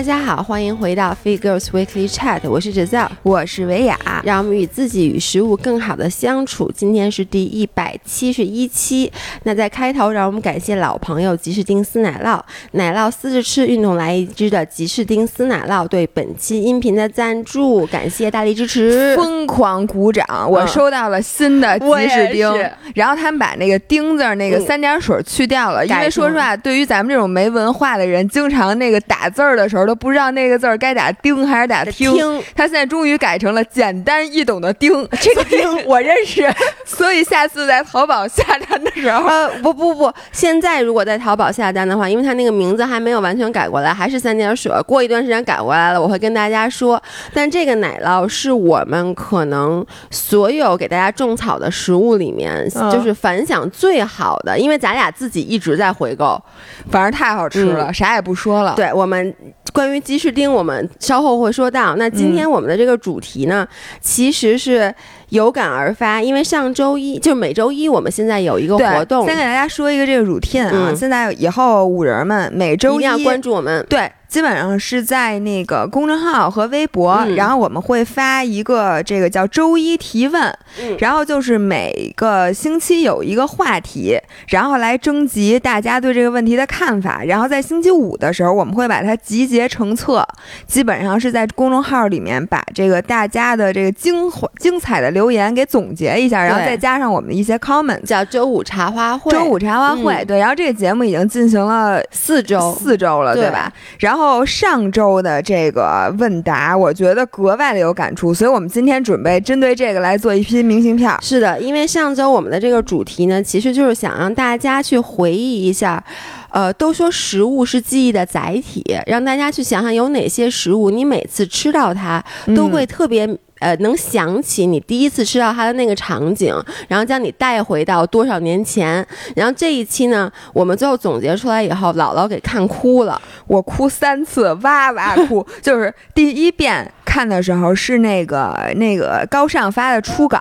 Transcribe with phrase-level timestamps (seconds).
[0.00, 6.72] 大家好，欢迎回到 Fit Girls Weekly Chat，我是 Giselle，，我是维雅，让我们与自己与食物更好的相处。
[6.74, 9.12] 今天是第一百七十一期。
[9.42, 12.40] 那在开头，让我们感谢老朋友吉士丁斯奶酪，
[12.72, 20.24] 奶酪撕着吃，运动来一支的吉士丁斯奶酪对本期音频的赞助，感谢大力支持，疯狂鼓掌！
[20.50, 22.50] 我收到了新的吉士丁，
[22.94, 32.12] 然后他们把那个丁字那个三点水去掉了，因为说实话，对于咱们这种没文化的人，经常那个打字儿的时候都不知道那个字儿该打丁还是打听。
[32.54, 36.48] 他现在终于改成了简单易懂的丁， 这个丁我认识，
[36.86, 44.70] 所以下次在淘宝下单的时候，呃，不不不，现在如果在淘宝下单的话，因为他那个名字还没有完全改过来，还是三点水。
[44.86, 47.02] 过一段时间改过来了，我会跟大家说。
[47.34, 56.40] 但这个奶酪是我们可能所有给大家种草的食物里面，就是反响最好的，因为咱俩自己一直在回购，
[56.88, 58.74] 反正太好吃了，啥也不说了。
[58.76, 59.34] 对我们。
[59.72, 61.96] 关于鸡翅丁，我们稍后会说到。
[61.96, 63.66] 那今天我们的这个主题呢，
[64.00, 64.94] 其实是
[65.30, 69.24] 有感而发，因为上周一就每周一，我们现在有一个活动。
[69.26, 73.84] 先给大家说一个这个 routine 啊，现在以后五人们每周一定要关注我们。
[73.88, 74.10] 对。
[74.30, 80.56] 基本上是在那个公众号和微博，然后我们会发一个这个叫周一提问，
[81.00, 90.24] 然后就是每个星期有一个话题，然后来征集大家对这个问题的看法，然后在星期五的时候我们会把它集结成册，
[90.64, 99.32] 基本上是在公众号里面把这个大家的这个精华精彩的留言给总结一下，然后再加上我们的一些 comment，叫周五茶话会。
[99.32, 103.72] 周五茶话会，对，然后这个节目已经进行了四周，四周了，对吧？
[103.98, 104.19] 然后。
[104.20, 111.10] 后上周的这个问答，我觉得格外的有感触，所以我们今天准备针对这个来做一批明信片。
[111.22, 116.04] 是的，因为上周我们的这个主题呢，其实就是想让大家去回忆一下，
[116.50, 122.22] 呃，都说食物是记忆的载体，让大家去想想有哪些食物，你每次吃到它
[122.54, 123.26] 都会特别。
[123.60, 126.50] 呃，能想起你第一次吃到它的那个场景，
[126.88, 129.06] 然后将你带回到多少年前。
[129.36, 133.20] 然后这一期呢，我们最后总结出来以后，姥姥给看哭了，
[133.50, 135.44] 我哭三次，哇哇哭。
[135.60, 140.40] 就是第一遍看的时候是那个那个高尚发的初稿，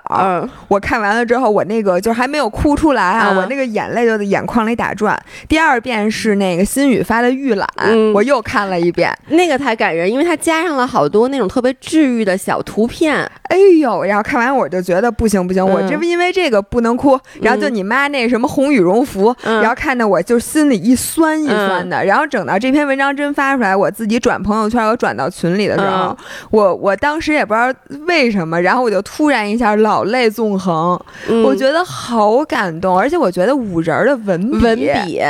[0.68, 5.20] 我看完了之后，我那个就还没有哭出来啊，我那个眼泪就在眼眶里打转。
[5.48, 7.68] 第二遍是那个新宇发的预览，
[8.14, 13.28] 我又看了一遍，那个才感人，因为它加上了好多那种特别治愈的小图片。
[13.50, 14.04] 哎呦！
[14.04, 17.20] 然后看完我就觉得不行不行，我这不因为这个不能哭。
[17.42, 22.06] 然后就你妈那什么红羽绒服，然后看的我就心里一酸一酸的。
[22.06, 26.16] 然后整到这篇文章真发出来，我自己转朋友圈，我转到群里的时候，
[26.52, 27.74] 我我我当时也不知道
[28.06, 31.00] 为什么，然后我就突然一下老泪纵横，
[31.46, 35.22] 我觉得好感动，而且我觉得五人的文文笔。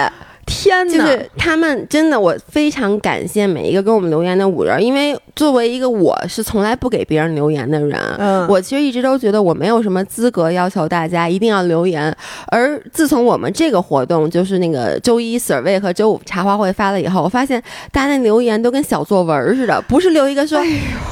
[0.49, 12.13] 天呐，就是他们真的，我非常感谢每一个给我们留言的五人，因为作为一个我是从来不给别人留言的人，嗯，我其实一直都觉得我没有什么资格要求大家一定要留言。
[12.47, 17.61] 而自从我们这个活动，就是那个周一 survey 和周五茶话会发了以后，我发现
[17.91, 20.59] 大家那留言都跟小作文似的，不是留一个说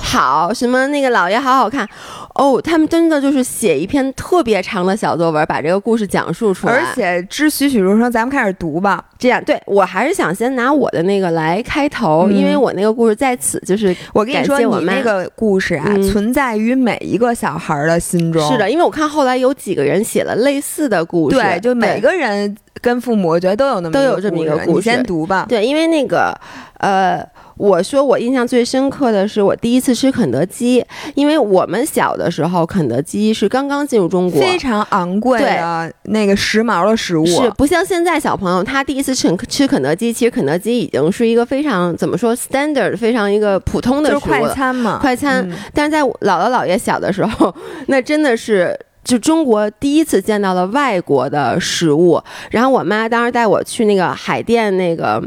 [0.01, 1.87] 好什么那个老爷好好看。
[2.37, 8.11] 哦，他们真的就是写一篇特别长的小作文，把这个故事讲述出来，而且之栩栩如生。
[8.11, 9.03] 咱们开始读吧。
[9.17, 18.47] 这样，对我还是想先拿我的那个来开头，因为我那个故事在此就是我跟你说，你那个故事啊，存在于每一个小孩的心中。
[18.51, 24.89] 是的，因为我看后来有几个人写了类似的故事，对，就每个人跟父母，我觉得都有那么都有这么一个故事。
[24.89, 25.47] 你先读吧。
[25.49, 26.39] 对，因为那个，
[26.77, 27.27] 呃。
[27.57, 30.83] 我说我印象最深刻的是我第一次吃肯德基，
[31.15, 45.49] 因为我们小的时候肯德基是刚刚进入中国，非常昂贵的那个时髦的食物，是不像现在小朋友他第一次吃吃肯德基，其实肯德基已经是一个非常怎么说 standard 非常一个普通的食物，快餐嘛，快餐。
[45.73, 47.53] 但是在姥姥姥爷小的时候，
[47.87, 52.21] 那真的是就中国第一次见到了外国的食物。
[52.51, 55.23] 然后我妈当时带我去那个海淀那个。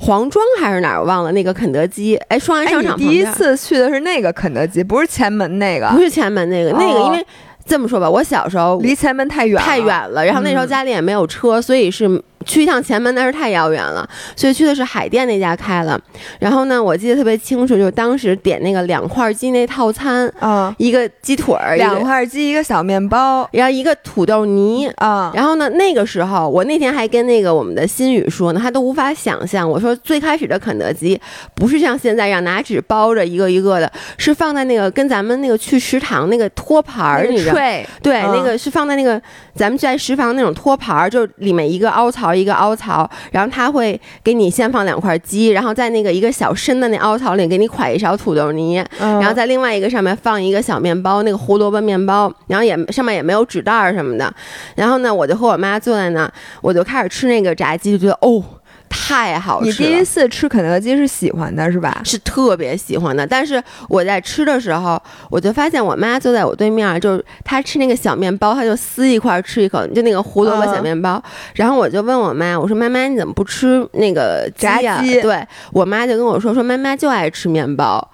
[0.00, 1.00] 黄庄还是哪儿？
[1.00, 2.16] 我忘了那个肯德基。
[2.28, 7.26] 哎，双安商场第一次去的是那个肯德基，不是前门那个，不是前门那个，那个因为
[7.66, 12.20] 这么说吧，我小时候离前门太远太远了，然后那时候家里也没有车，所以是。
[12.46, 16.00] 去一趟前门那是太遥远了，所以去的是海淀那家开了。
[16.38, 25.30] 然后呢，我记得特别清楚，就是当时点那个两块鸡那套餐，啊，一个鸡腿儿，两块鸡，一个小面包，然后一个土豆泥，啊。
[25.34, 29.68] 然后呢，那个时候我那天还跟那个我们的新宇说呢，他都无法想象。
[29.68, 31.20] 我说最开始的肯德基
[31.54, 37.54] 不是像现在让拿纸包着一个一个的，是放在那个跟咱们那个去食堂那个托盘儿，你知道？
[38.02, 39.20] 对，那个是放在那个
[39.54, 42.29] 咱们在食堂那种托盘儿，就里面一个凹槽。
[42.30, 54.32] 槽一个凹槽，然后他会给你先放两块鸡，然后在那个一个小深的那凹槽里给你㧟一勺土豆泥，然后在另外一个上面放一个小面包，那个胡萝卜面包，然后也上面也没有纸袋什么的。
[54.76, 56.30] 然后呢，我就和我妈坐在那，
[56.60, 58.42] 我就开始吃那个炸鸡，就觉得哦。
[58.90, 59.66] 太好吃！
[59.66, 62.02] 你第一次吃肯德基是喜欢的是吧？
[62.04, 63.24] 是特别喜欢的。
[63.26, 65.00] 但是我在吃的时候，
[65.30, 71.22] 我就发现我妈坐在我对面，就是她吃那个小面包，她就撕一块吃一口，就那个胡萝卜小面包。
[71.54, 75.20] 然后我就问我妈，我说妈妈你怎么不吃那个炸鸡？
[75.20, 75.40] 对
[75.72, 78.06] 我妈就跟我说说妈妈就爱吃面包。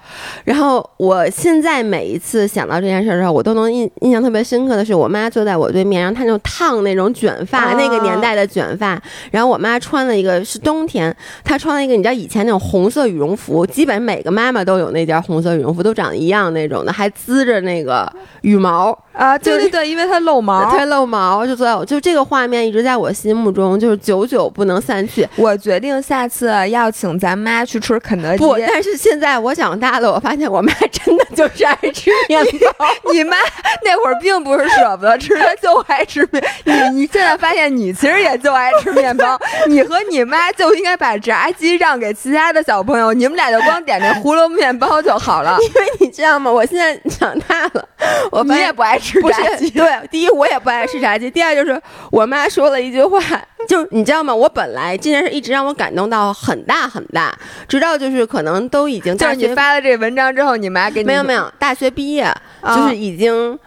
[0.43, 9.01] 然后我现在每一次想到这件事的时候，我都能印印象特别深刻的是，我妈坐在我对面，然后她就烫那种卷发，那个年代的卷发。
[9.31, 10.59] 然后我妈穿了一个是。
[10.67, 11.15] 冬天，
[11.45, 18.11] 她穿了一个你知道以前那种红色羽绒服，基本每个妈妈都有那件红色羽绒服，都长得一样那种的，还滋着那个
[18.41, 18.93] 羽毛。
[19.17, 25.27] 啊，对对对，因为它露毛，它露毛，就坐在就这个画面一直在我心目中，就是久久不能散去。
[25.35, 28.37] 我决定下次要请咱妈去吃肯德基。
[28.37, 32.43] 不，但是现在我长大了，我发现我妈真的就是爱吃面
[32.77, 32.85] 包。
[33.11, 33.37] 你妈
[33.83, 36.43] 那会儿并不是舍不得吃，她就爱吃面。
[36.65, 39.37] 你你现在发现你其实也就爱吃面包，
[39.67, 40.37] 你和你妈。
[40.57, 45.55] 就应该把炸鸡让给其他的小朋友，你们俩就光点那胡萝卜面包就好了。
[45.61, 46.51] 因为你知道吗？
[46.51, 47.87] 我现在长大了，
[48.31, 49.69] 我你也不爱吃炸鸡。
[49.69, 51.81] 对，第一我也不爱吃炸鸡，第二就是
[52.11, 53.19] 我妈说了一句话，
[53.67, 54.33] 就你知道吗？
[54.33, 57.37] 我本来这件事一直让我感动到很大很大，
[57.67, 62.31] 直到就是可能都已经就是你发了这文章之后，你妈给你没有没有大学毕业
[62.63, 63.57] 就是已经。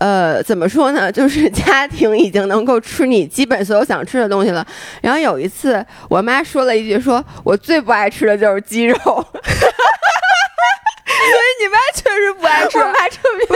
[0.00, 1.12] 呃，怎么说呢？
[1.12, 4.66] 就是家庭已经能够吃你基本所有想吃的东西了。
[5.02, 8.96] 然后有一次，我妈说了一句：“说我最不爱吃的就是鸡肉。
[9.04, 9.12] ”所
[11.36, 12.78] 以你妈确实不爱吃。
[12.78, 13.49] 我妈不是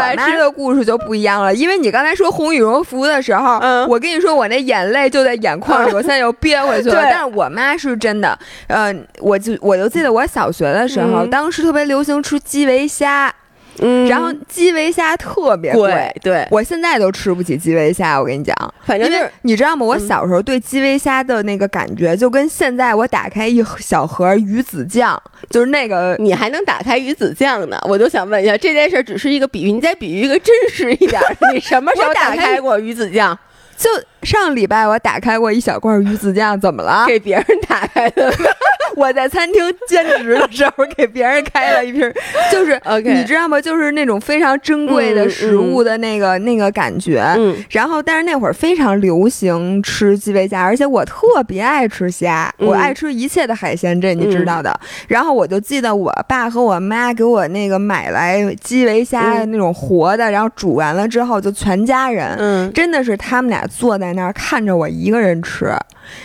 [0.00, 1.54] 这跟我妈的故事就不一样了。
[1.54, 7.00] 因为你刚才说红羽绒服的时候，我跟你说我那眼泪就在眼眶里，我现在又憋回去了。
[7.02, 8.38] 但是我妈是真的，
[8.68, 13.32] 呃，我就我就记得我小学的时候，当时特别流行吃基围虾。
[13.80, 18.18] 嗯，然后基围虾特别贵，对我现在都吃不起基围虾。
[18.18, 18.54] 我跟你讲，
[18.84, 19.84] 反正就是你知道吗？
[19.84, 27.78] 我小时候对基围虾的那个感觉，就跟现在我打开一小盒鱼子酱，就是那个你还能打开鱼子酱呢？
[27.88, 31.20] 我就想问一下，这件事只是一个比喻，你再比喻一个真实一点，
[31.54, 33.38] 你什么时候打开过鱼子酱？
[33.76, 33.88] 就
[34.22, 37.04] 上礼拜我打开过一小罐鱼子酱，怎么了？
[37.06, 38.32] 给别人打开的。
[38.96, 42.02] 我在餐厅兼职的时候给别人开了一瓶，
[42.50, 43.60] 就是你知道吗？
[43.60, 47.22] 就是那种非常珍贵的食物的那个那个感觉。
[47.38, 47.56] 嗯。
[47.70, 54.78] 然后，但是那会儿非常流行吃基围虾，而且我特别爱吃虾，我爱吃一切的海鲜，这你知道的。
[55.06, 65.74] 然后我就记得我爸和我妈给我那个买来基围虾那种活的，然后煮完了之后就全家人，嗯，真的是他们俩坐在那儿看着我一个人吃。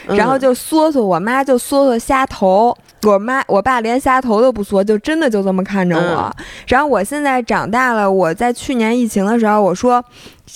[0.08, 6.36] 然后就嗦嗦，我妈就嗦嗦虾头，我妈我爸连虾头都不嗦，就真的就这么看着我。
[6.68, 10.04] 然后我现在长大了，我在去年疫情的时候，我说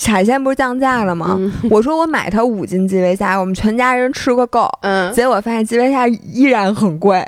[0.08, 1.40] 海鲜不是降价了吗？
[1.70, 4.68] 我说我买它五斤基围虾，我们全家人吃个够。
[4.82, 7.24] 嗯，结果发现基围虾依然很贵。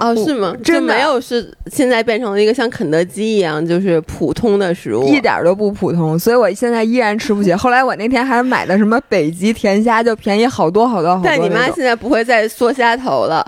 [0.00, 0.54] 哦，是吗？
[0.64, 6.18] 真没有，是现在变成了一个像肯德基一样，就是普通的食物，一点都不普通。
[6.18, 7.52] 所以我现在依然吃不起。
[7.52, 11.24] 后来我那天还买的什么北极甜虾，就便宜好多好多好多。
[11.24, 13.44] 但你妈现在不会再缩虾头了，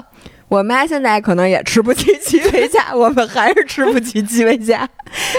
[0.48, 4.86] 我妈现在可能也吃不起基围 虾，我们还是吃不起基围虾。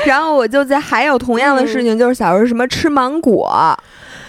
[0.06, 3.78] 然后我就在还有同样的事情，就是小时候什么吃芒果。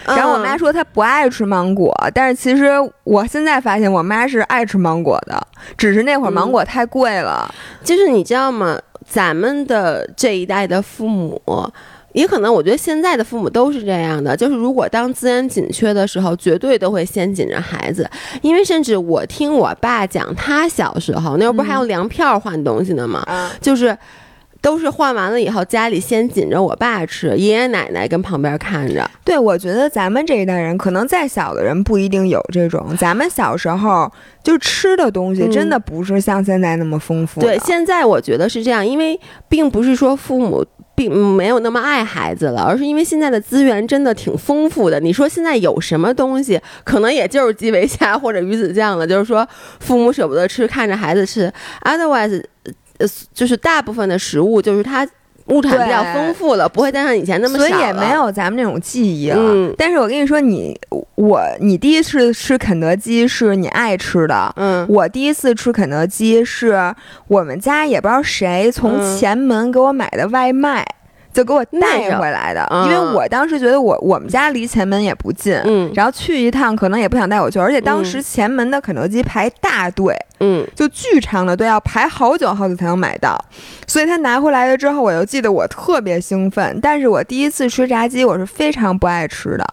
[0.05, 2.69] 然后我妈说她不爱吃芒果，但是其实
[3.03, 5.47] 我现在发现我妈是爱吃芒果的，
[5.77, 7.53] 只是那会儿芒果太贵了。
[7.83, 8.79] 就是你知道吗？
[9.07, 11.39] 咱们的这一代的父母，
[12.13, 18.09] 也可能我觉得现在的父母都是这样的，就是如果当资源紧缺的时候，绝对都会先紧着孩子。
[18.41, 23.23] 因为甚至我听我爸讲，他小时候那会儿不是还用粮票换东西呢吗？
[23.61, 23.97] 就是。
[24.65, 29.07] 都是换完了以后，家里先紧着我爸吃，爷爷奶奶跟旁边看着。
[29.23, 32.83] 对，我觉得咱们这一代人，可能再小的人不一定有这种。
[32.97, 34.11] 咱们小时候
[34.43, 37.39] 就吃的东西，真的不是像现在那么丰富。
[37.39, 44.99] 对，现在我觉得是这样，因为并不是说父母并没有那么爱孩子了，而是因为现在的资源真的挺丰富的。
[44.99, 49.47] 你说现在有什么东西，可能也就是基围虾或者鱼子酱了，就是说
[49.79, 51.53] 父母舍不得吃，看着孩子吃。
[51.83, 52.43] Otherwise。
[52.97, 55.07] 呃，就是大部分的食物，就是它
[55.47, 59.73] 物产比较丰富了，不会再像以前那么少所以也没有咱们那种记忆了。
[59.77, 60.75] 但是我跟你说，你
[61.15, 66.93] 我你第一次吃肯德基是你爱吃的，嗯，我第一次吃肯德基是
[67.27, 70.85] 我们家也不知道谁从前门给我买的外卖。
[71.35, 72.65] 就给我带回来的。
[72.85, 83.37] 因为我当时觉得我我们家离前门也不近，嗯，然后去一趟可能也不想带我去，而且当时前门的肯德基排大队，嗯，就巨长的队，要排好久好久才能买到。
[83.85, 86.79] 所以他拿回来了之后，我就记得我特别兴奋。
[86.81, 89.67] 但是我第一次吃炸鸡，我是非常不爱吃的，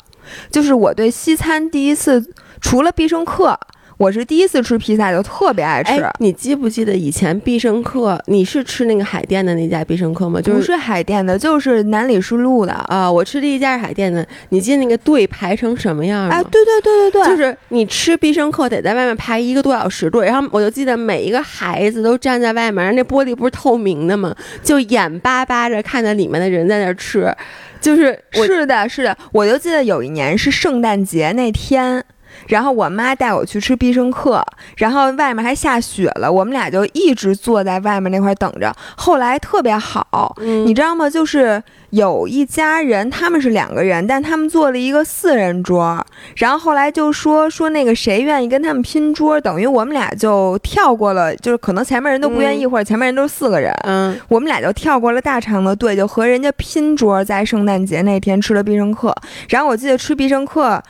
[0.51, 2.23] 就是我对西餐第一次
[2.61, 3.57] 除了必胜客。
[3.97, 6.05] 我是第一次吃披萨，就特别爱吃。
[6.19, 8.21] 你记不记得以前必胜客？
[8.27, 10.41] 你是吃那个海淀的那家必胜客吗？
[10.45, 13.11] 不是海淀的，就是南礼士路的啊。
[13.11, 14.27] 我吃第一家是海淀的。
[14.49, 16.35] 你记得那个队排成什么样吗？
[16.35, 24.35] 哎，对对对对对，就是你吃必胜客得在外面排一个多小时队，然后我就记得每一个孩子都站在外面，那玻璃不是透明的吗？
[24.63, 27.33] 就眼巴巴着看着里面的人在那吃，
[27.81, 29.17] 就是是的，是的。
[29.33, 32.05] 我就记得有一年是圣诞节那天。
[32.47, 34.45] 然后我妈带我去吃必胜客，
[34.77, 38.75] 然后外面还下雪了，我们俩就一直坐在外面那块等着。
[38.97, 41.09] 后来特别好，你知道吗？
[41.09, 46.05] 就是有一家人，他们是两个人，但他们坐了一个四人桌。
[46.37, 59.15] 然后后来就说说那个谁愿意跟他们拼桌，等于我们俩就跳过了，就是可能前面人都不愿意，或者前面人都是四个人，嗯，我们俩就跳过了大长的队，就和人家拼桌，在圣诞节那天吃了必胜客。
[59.49, 60.83] 然后我记得吃必胜客。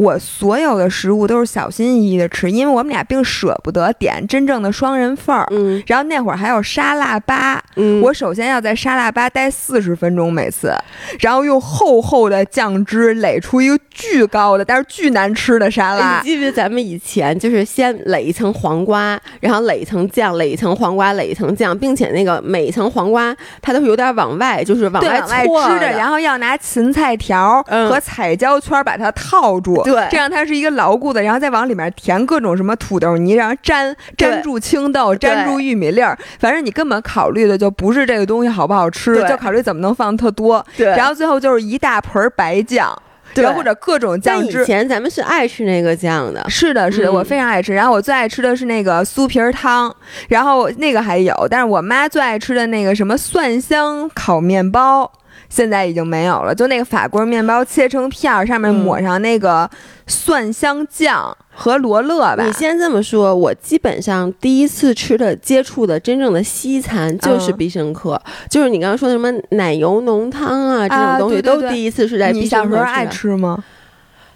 [0.00, 5.46] 我所有的食物都是小心翼翼的吃，因为我们俩并舍不得点真正的双人份儿。
[5.50, 10.72] 嗯，然后那会儿还有沙拉吧，嗯，我首先要在沙拉吧待四十分钟每次，
[11.20, 16.16] 然后用厚厚的酱汁垒出一个巨高的但是巨难吃的沙拉。
[16.22, 29.84] 你记不记得咱们以前就是先垒一层黄瓜，然后垒一层酱，垒一层黄瓜，垒一层酱，并且那个每一层黄瓜它都是有点往外，就是往外搓着，然后要拿芹菜条和彩椒圈把它套住。
[29.92, 36.16] 对，这样它是一个牢固的，然后再往里面填各种什么土豆泥，然后粘粘住青豆，粘住玉米粒儿。
[36.38, 40.64] 反正你根本考虑的就不是这个东西好不好吃，就考虑怎么能放特多。
[40.76, 42.90] 对，然后最后就是一大盆白酱，
[43.34, 44.62] 对，或者各种酱汁。
[44.62, 47.74] 以前咱们是爱吃那个酱的，是的，是的，我非常爱吃。
[47.74, 49.94] 然后我最爱吃的是那个酥皮儿汤，
[50.28, 55.10] 然后那个还有，但是我妈最爱吃的那个什么蒜香烤面包。
[55.50, 59.68] 现在已经没有了，就那个法棍面包切成片儿，上面抹上那个
[60.06, 62.44] 蒜香酱和罗勒吧。
[62.46, 72.86] 你先这么说，我基本上第一次吃的、接触的真正的西餐就是必胜客，就是你刚刚说的什么奶油浓汤啊这种东西，都第一次是在必胜客吃的。
[72.86, 73.62] 爱吃吗？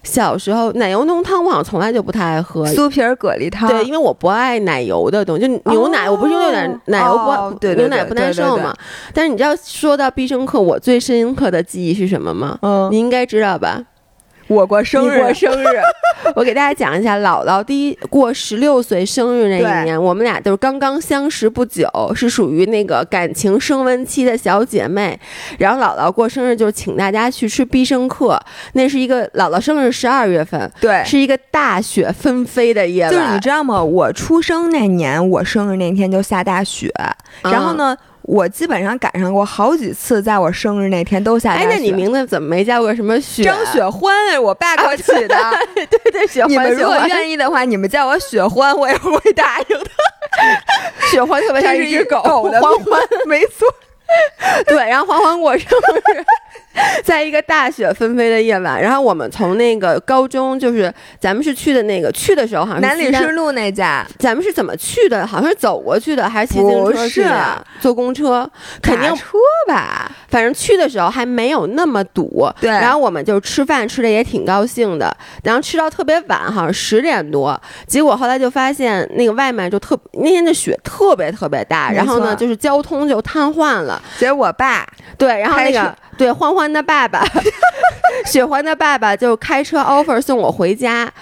[0.04, 3.68] 小时候奶油浓汤我好像从来就不太爱喝，酥皮儿蛤蜊汤。
[3.68, 7.16] 对，因为我不爱奶油的东西，就牛奶，我不是有点奶油
[7.58, 8.72] 不牛奶不耐受嘛。
[9.12, 12.58] 但是你知道说到必胜客，我最深刻的记忆是什么吗？
[12.62, 13.82] 嗯，你应该知道吧。
[14.48, 15.66] 我过生日，过生日，
[16.36, 25.18] 我给大家讲一下，姥姥第一过十六岁生日那一年，我们俩都是刚刚相识不久，是属于那个感情升温期的小姐妹。
[25.58, 28.38] 然后姥姥过生日就是请大家去吃必胜客，
[28.74, 33.12] 那是一个姥姥生日十二月份，对，是一个大雪纷飞的夜晚。
[33.12, 33.82] 就是你知道吗？
[33.82, 36.92] 我出生那年，我生日那天就下大雪，
[37.42, 37.96] 然后呢？
[38.26, 41.66] 我基本上赶上过好几次，在我生日那天都下大雪。
[41.66, 43.44] 哎，那你名字怎么没叫过什么雪？
[43.44, 44.12] 张雪欢，
[44.42, 45.36] 我爸给我起的。
[45.74, 46.50] 对对，雪欢。
[46.50, 49.90] 你们如果愿意的话，你们叫我雪欢，我也会答应的。
[51.10, 53.66] 雪欢特别像一只狗，狗的欢欢，没错。
[54.66, 56.24] 对，然后欢欢过生日。
[57.04, 65.26] 在一个大雪纷飞的夜晚，然后我们从那个高中，就是咱们是去的那个去的时候，好像南礼士路那家，咱们是怎么去的？
[65.26, 67.66] 好像是走过去的，还是骑自行车去的？
[67.80, 68.48] 坐公车？
[68.82, 69.38] 肯定车
[69.68, 70.10] 吧。
[70.28, 72.48] 反正去的时候还没有那么堵。
[72.60, 72.70] 对。
[72.70, 75.16] 然后我们就吃饭，吃的也挺高兴的。
[75.44, 77.60] 然后吃到特别晚，好像十点多。
[77.86, 84.02] 结果后来就发现那个外卖就特那天的雪特别特别大，然后呢就是交通就瘫痪了。
[84.18, 84.84] 结果我爸
[85.16, 85.94] 对，然后那个。
[86.16, 87.24] 对，欢欢的爸爸，
[88.26, 91.12] 雪欢的爸爸就开车 offer 送我回家。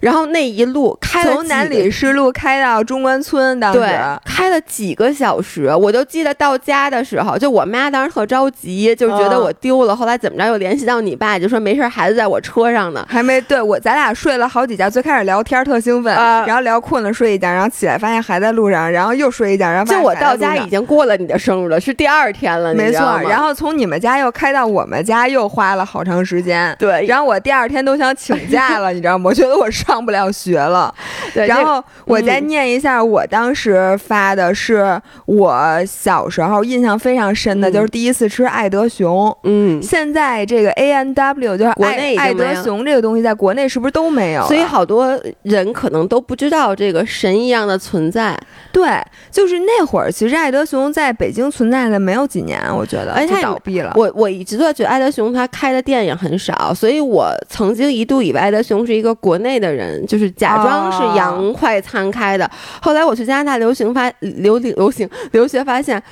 [0.00, 3.80] 然后那一路开从南礼士路开到中关村，当时
[4.24, 9.94] 开了几个小时，我就记得到家的时候，就我妈当时特着急，就觉得我丢了。
[9.94, 14.88] 后来怎么着又联系到你爸，就说没事，孩子在我车上呢，还没对我，咱俩睡了好几觉。
[14.88, 23.00] 最开始聊天特兴奋，然后聊困了睡一觉，然后起来发现还在路上，然后又睡一觉，然后就我到家已经过了你的生日了，是第二天了，没错。
[23.28, 26.74] 然后从你们家又开到我们家，又花了好长时间。
[26.78, 29.24] 对，然后我第二天都想请假了， 你知道吗？
[29.26, 30.92] 我觉得我生上不了学了。
[31.32, 39.36] 对，然后我再念一下，我当时发的是我小时候印象非常深的，就是第一次吃爱德熊。
[39.44, 44.44] 嗯，现在这个 A N W 就是国内爱德熊这个东西，在国内是不是都没有？
[44.46, 48.36] 所以好多人可能都不知道这个神一样的存在。
[48.72, 48.88] 对，
[49.30, 53.92] 就是那会儿，其实爱德熊在北京存在的没有几年，我觉得，而且倒闭了。
[53.96, 62.50] 我我一直都觉得爱德熊它开的店也很少，所以我曾经一度以为爱德熊是一个国内的人，就是假装是洋快餐开的。
[62.80, 66.02] 后来我去加拿大留行发留流行留学，发现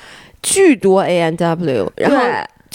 [0.41, 2.17] 巨多 A N W，然后。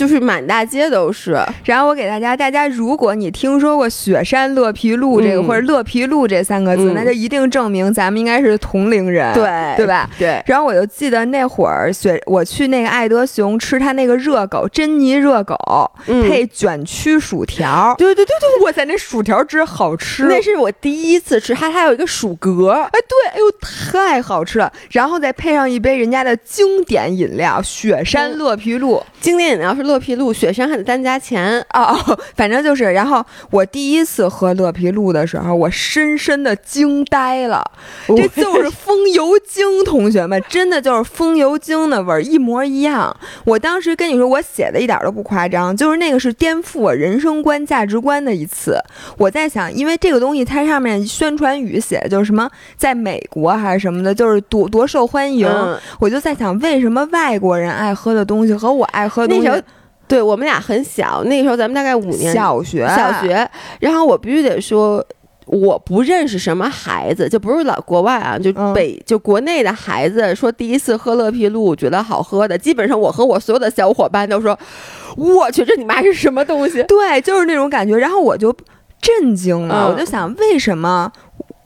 [0.01, 10.09] 就是满大街都是，然后我给大家，大家如果你听说过雪山乐皮路这个或者乐皮路这三个字，那就一定证明咱们应该是同龄人，对对吧？
[10.19, 10.43] 对。
[10.47, 15.55] 然后我就记得那会儿雪，我去那个爱德熊吃他那个热狗，珍妮热狗
[16.07, 29.90] 配卷曲薯条，对对对对，哇塞，那薯条真好吃，那是我第一次吃，它还有一个薯格，哎对，哎呦太好吃了，然后再配上一杯人家的经典饮料雪山乐皮露，经典饮料是。
[29.91, 32.85] 乐皮露，雪山还得单加钱哦，反正就是。
[32.85, 37.63] 然后我第一次喝乐皮露的时候，我深深的惊呆了。
[38.07, 43.15] 这 就是风油精，同学们，真的就是风油精的味儿，一模一样。
[43.45, 48.79] 我当时跟你说，我写的一点都不夸张，就是那个是颠覆我人生观、价值观的一次。
[49.19, 55.49] 我在想，因为这个东西它上面宣传语写的就是什么，在美国还是什么的，就是多多受欢迎。
[55.99, 59.51] 我就在想，为什么外国人爱喝的东西和我爱喝的东西？
[60.11, 63.49] 对我们俩很小，那个时候咱们大概五年小学，小学。
[63.79, 65.03] 然后我必须得说，
[65.47, 74.59] 我不认识什么孩子，就不是老国外啊，就北就国内的孩子说第一次喝乐皮露觉得好喝的，基本上我和我所有的小伙伴都说，
[75.17, 76.83] 我去，这你妈是什么东西？
[76.83, 77.97] 对，就是那种感觉。
[77.97, 78.53] 然后我就
[79.01, 81.13] 震惊了，我就想，为什么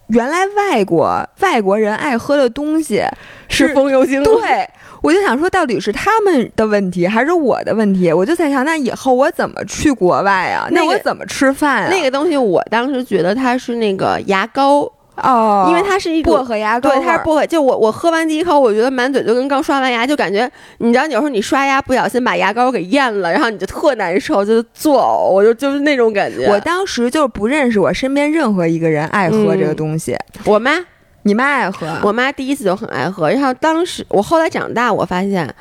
[0.09, 3.03] 原来外国外国人爱喝的东西
[3.49, 4.23] 是风油精？
[4.23, 4.69] 对。
[5.05, 8.11] 我就想说，到底是他们的问题还是我的问题？
[8.11, 10.67] 我就在想，那以后我怎么去国外啊？
[10.71, 11.89] 那我怎么吃饭啊？
[11.91, 17.47] 那个东西，我当时觉得它是那个牙膏哦，因为它是一薄荷牙膏，对，它是薄荷。
[17.47, 26.47] 就我我喝完第一口，我觉得满嘴就跟刚刷完牙，就感觉你知道，有时候你刷牙不小心把牙膏给咽了，然后你就特难受，就作呕，我就就是那种感觉。
[26.47, 30.17] 我当时就不认识我身边任何一个人爱喝这个东西，
[30.47, 30.83] 我妈。
[31.27, 33.31] 你妈爱喝，我妈第一次就很爱喝。
[33.31, 35.53] 然后当时我后来长大，我发现，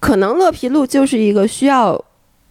[0.00, 2.02] 可能乐皮露就是一个需要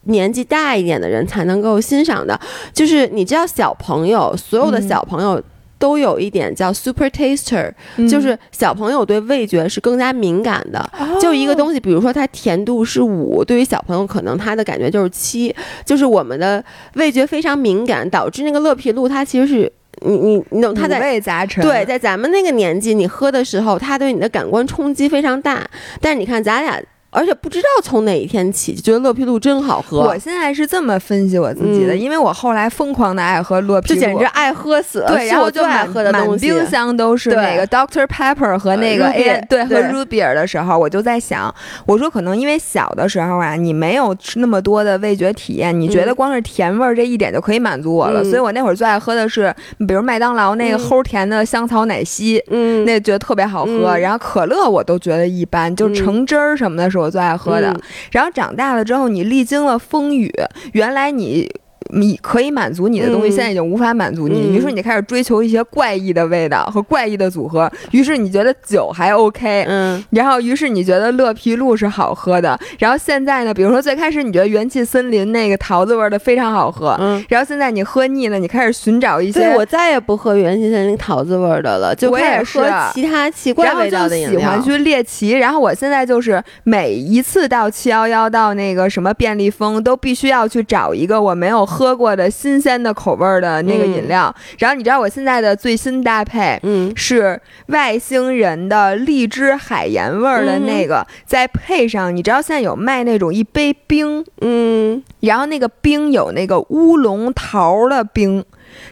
[0.06, 2.40] 年纪大一点的人才能够欣赏的。
[2.74, 5.40] 就是你知道，小朋友所有的小朋友
[5.78, 7.72] 都有一点叫 super taster，
[8.10, 10.90] 就是小朋友对味觉是更加敏感的。
[11.22, 15.56] 就一个东西，比如说它甜度是五，对于小朋友可能他的感觉就是七。
[15.86, 16.64] 就是我们的
[16.96, 19.72] 味觉非常敏感，导致那个乐皮露它其实是。
[20.02, 25.66] 你你你懂他在五味杂陈，对，在咱们那个年纪，你喝的时候，他对你的感官冲击非常大。
[26.02, 26.82] 但是你看咱俩。
[27.18, 30.02] 而且不知道从哪一天起就觉得乐皮露真好喝。
[30.02, 35.04] 我现在是这么分析我自己的，因为我后来疯狂的爱喝乐皮露，就简直爱喝死。
[35.08, 39.76] 对，然后就爱喝的满冰箱都是那个 Doctor Pepper 和那个 A 对和
[40.06, 41.54] Beer 的时候，我就在想，
[41.86, 49.54] 我说可能因为小的时候啊，你没有吃那么多的味觉体验，你觉得光是甜味儿这一点就可以满足我了，所以我那会儿最爱喝的是，
[49.88, 53.98] 比如麦当劳那个齁甜的香草奶昔，嗯，那觉得特别好喝。
[53.98, 57.76] 然后可乐我都觉得一般，就橙汁儿什么的是我最爱喝的。
[58.12, 60.32] 然后长大了之后，你历经了风雨，
[60.74, 61.50] 原来你。
[61.94, 64.54] 你可以满足你的东西，现在已经无法满足你。
[64.54, 67.72] 于是你开始追求一些怪异的味道和怪异的组合。
[67.92, 72.60] 于是你觉得酒还 OK，嗯，然后于是你觉得乐皮露是好喝的。
[72.80, 79.40] 然后现在呢，比如说最开始你觉得元气森林那个桃子味的非常好喝，嗯，然后现在你喝腻了，你开始寻找一些。
[79.40, 84.40] 对我再也不喝元气森林桃子味的了，就开始喝其他奇怪味道的饮料。
[84.40, 91.67] 喜欢去猎奇，然后我现在就是每一次到七幺幺到那个什么便利蜂，都必须要去找一个我没有。
[91.68, 108.44] 喝过的新鲜的口味的那个饮料，然后你知道我现在的最新搭配，嗯，是外星人的荔枝海盐味儿的那个，再配上你知道现在有卖那种一杯冰，嗯，然后那个冰有那个乌龙桃的冰。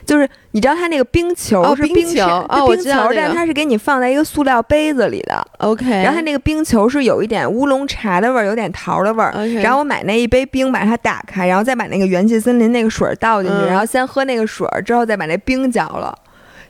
[0.04, 5.46] 就是你知道它那个冰球是冰球啊，冰球，但它是给你放在一个塑料杯子里的。
[5.58, 9.32] OK，然后它那个冰球是有一点乌龙茶的味儿，有点桃的味儿。
[9.62, 16.16] 然后我买那一杯冰，把它打开，然后再把那个元气森林那个水倒进去，然后先喝那个水，之后再把那冰搅了。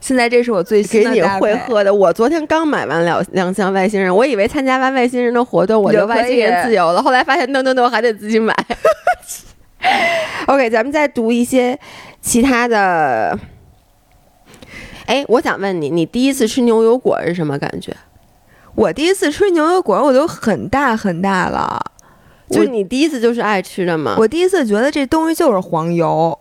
[0.00, 1.92] 现在这是我最新给你会喝的。
[1.92, 8.55] 我昨天刚买完两两箱外星人，我以为参加完外星人的活动我就外星人自由了，后来发现 no no no 还得自己买。
[10.46, 11.79] OK，咱们再读一些。
[12.27, 13.39] 其他的，
[15.07, 17.97] 哎，我想问你，你第一次吃牛油果是什么感觉？
[18.75, 21.81] 我第一次吃牛油果，我都很大很大了。
[22.51, 24.17] 就你第一次就是爱吃的吗？
[24.19, 26.37] 我第一次觉得这东西就是黄油，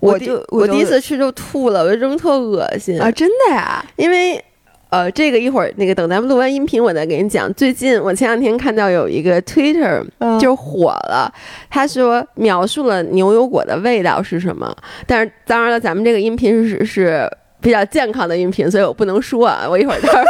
[0.00, 3.08] 我就我第一次吃就吐了，我就扔特恶心啊！
[3.08, 3.84] 真的呀？
[3.94, 4.44] 因为
[4.90, 7.52] 呃，这个一会儿那个等咱们录完音频，我再给你讲。
[7.54, 10.04] 最近我前两天看到有一个 Twitter
[10.38, 11.32] 就火了，
[11.68, 17.30] 他说描述了牛油果的味道是什么，但是当然了，咱们这个音频是是。
[17.66, 19.66] 比较健康的音频，所以我不能说啊。
[19.68, 20.24] 我一会儿儿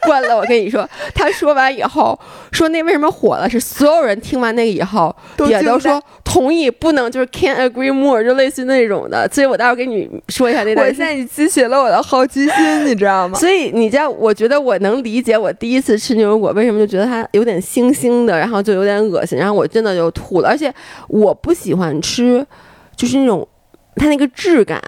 [0.00, 0.88] 关了，我跟你说。
[1.14, 2.18] 他说完以后，
[2.52, 3.46] 说那为什么火了？
[3.50, 5.14] 是所有人听完那个以后，
[5.46, 9.28] 也都说同意，不能就是 can't agree more，就类似那种的。
[9.30, 10.86] 所以我待会儿给你说一下那段。
[10.86, 13.38] 我现在你激起了我的好奇心，你知道吗？
[13.38, 20.48] 所以你知道，我觉得我能理解我第一次吃牛油果为什么就觉得它有点腥腥的，然后就有点恶心，然后我真的就吐了。
[20.48, 20.72] 而且
[21.08, 22.46] 我不喜欢吃，
[22.96, 23.46] 就是那种
[23.96, 24.80] 它那个质感。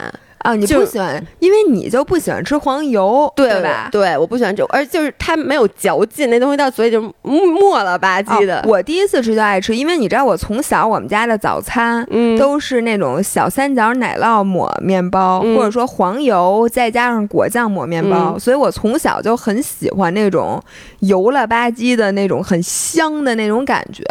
[0.42, 3.88] 啊，你不喜欢，因为你就不喜欢吃黄油，对吧？
[3.92, 8.64] 对，我不喜欢这，而就是它没有嚼劲，那东西到嘴里就沫了吧唧的。
[8.66, 12.06] 我第一次吃就爱吃，因为你知道，我从小我们家的早餐
[12.38, 20.62] 都是那种小三角奶酪抹面包，或者说黄油再加上果酱抹面包，所以我从小就很喜欢那种
[21.00, 24.02] 油了吧唧的那种很香的那种感觉。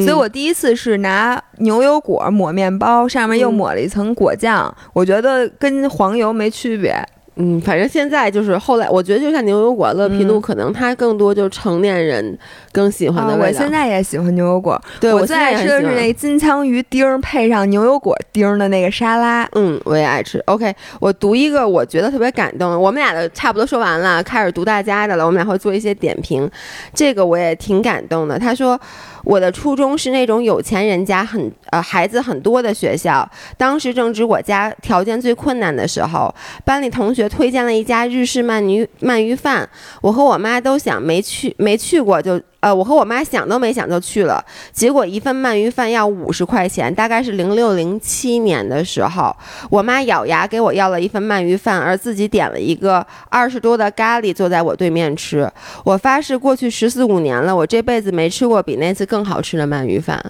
[0.00, 6.94] 所以我第一次是拿牛油果抹面包，上面又抹了一层果酱，我觉得跟黄油没区别。
[7.40, 12.36] 嗯，反正现在就是后来，我觉得就像牛油果、乐皮露，可能它更多就是成年人
[12.72, 13.46] 更喜欢的味道。
[13.46, 19.48] 我现在也喜欢牛油果，对我最爱吃的是那金枪鱼丁配上牛油果丁的那个沙拉。
[19.52, 20.40] 嗯，我也爱吃。
[20.46, 25.24] OK，我读一个我觉得特别感动，我们俩的差不多说完了，开始读大家的了。
[25.24, 26.50] 我们俩会做一些点评，
[26.92, 28.36] 这个我也挺感动的。
[28.36, 28.76] 他说。
[29.24, 39.68] 我的初中是那种有钱人家很呃孩子很多的学校，当时正值我家条件最困难的时候，班里同学推荐了一家日式鳗鱼鳗鱼饭，
[40.02, 42.40] 我和我妈都想没去没去过就。
[42.60, 49.34] 呃，我和我妈想都没想就去了，结果一份鳗鱼饭要五十块钱，大概是零六零七年的时候，
[49.70, 55.48] 我妈咬牙给我要了一份鳗鱼饭，而自己点了一个二十多的咖喱，坐在我对面吃。
[55.84, 60.20] 我发誓，过去十四五年了，我这辈子没吃过比那次更好吃的鳗鱼饭。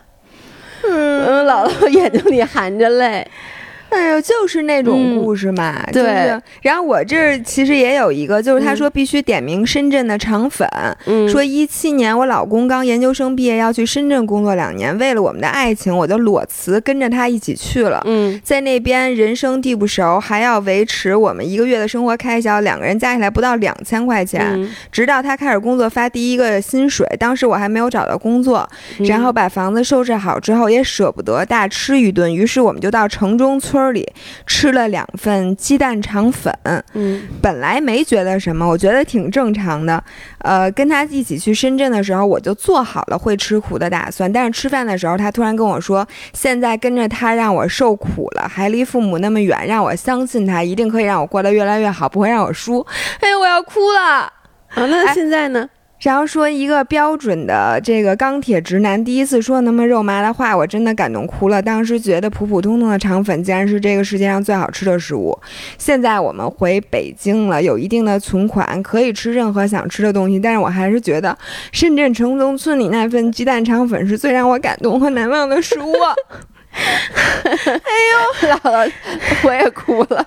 [0.84, 3.26] 嗯，姥姥眼睛里含着泪。
[3.90, 5.82] 哎呦，就是那种故事嘛。
[5.92, 6.38] 对。
[6.62, 10.68] 然后我这儿其实也有一个，就是他说必须点名深圳的肠粉。
[11.06, 11.28] 嗯。
[11.28, 18.02] 说一七年我老公刚研究生毕业要去深圳工作两年，为了我们的爱情，我就裸辞跟着他一起去了。
[18.04, 18.38] 嗯。
[18.44, 24.68] 在那边人生地不熟，还要维持我们一个月的生活开销，两个人加起来不到两千块钱。
[24.92, 33.77] 直到他开始工作发第一个薪水，当时我还没有找到工作，然后把房子收拾好之后也舍不得大吃一顿，于是我们就到城中村。
[33.78, 34.06] 村里
[34.46, 36.52] 吃了两份鸡蛋肠粉，
[36.94, 40.02] 嗯，本来没觉得什么，我觉得挺正常的。
[40.38, 44.30] 呃，跟他一起去深圳的时候，我就做好了会吃苦的打算。
[44.32, 52.84] 但是吃饭的时候，他突然跟我说：“现在跟着他让我受苦了，还离父母那么远，让我相信他一定可以让我过得越来越好，不会让我输。”
[53.20, 54.00] 哎，我要哭了。
[54.00, 55.68] 啊，那现在呢？
[56.00, 61.60] 然后说一个标准的这个钢铁直男第一次说那么肉麻的话，我真的感动哭了。
[61.60, 65.36] 当时觉得普普通通的肠粉竟然是这个世界上最好吃的食物。
[65.76, 70.38] 现在我们回北京了，有一定的存款，可以吃任何想吃的东西。
[70.38, 71.36] 但是我还是觉得
[71.72, 75.92] 深圳城中村里那份鸡蛋肠粉是最让我感动和难忘的食物。
[76.72, 77.82] 哎
[78.44, 78.92] 呦，姥姥，
[79.42, 80.24] 我也哭了。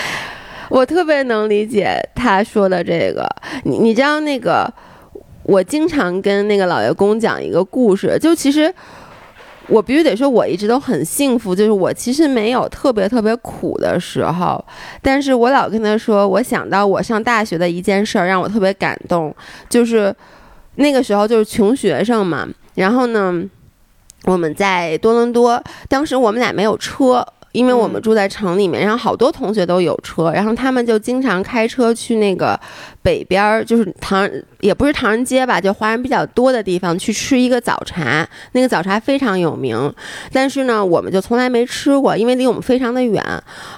[0.70, 3.28] 我特别能理解他说的这个。
[3.64, 4.72] 你你知道那个？
[5.44, 8.74] 我经常跟那个老爷公讲一个故事，就其实
[9.68, 14.62] 我必须得说，我一直都很幸福，就是我其实没有特别特别苦的时候，
[15.00, 19.34] 但是我老跟他说，我想到我上大学的一件事儿，让我特别感动，
[19.68, 20.14] 就是
[20.76, 23.42] 那个时候就是穷学生嘛，然后呢，
[24.24, 27.26] 我们在多伦多，当时我们俩没有车。
[27.52, 32.58] 因为我们住在城里面，然后好多同学都有车，然后他们就经常开车去那个
[33.04, 34.28] 北边儿，就是唐
[34.60, 38.26] 也不是唐人街吧，就华人比较多的地方去吃一个早茶。
[38.52, 39.92] 那个早茶非常有名，
[40.32, 43.22] 但是呢，我们就从来没吃过，因为离我们非常的远。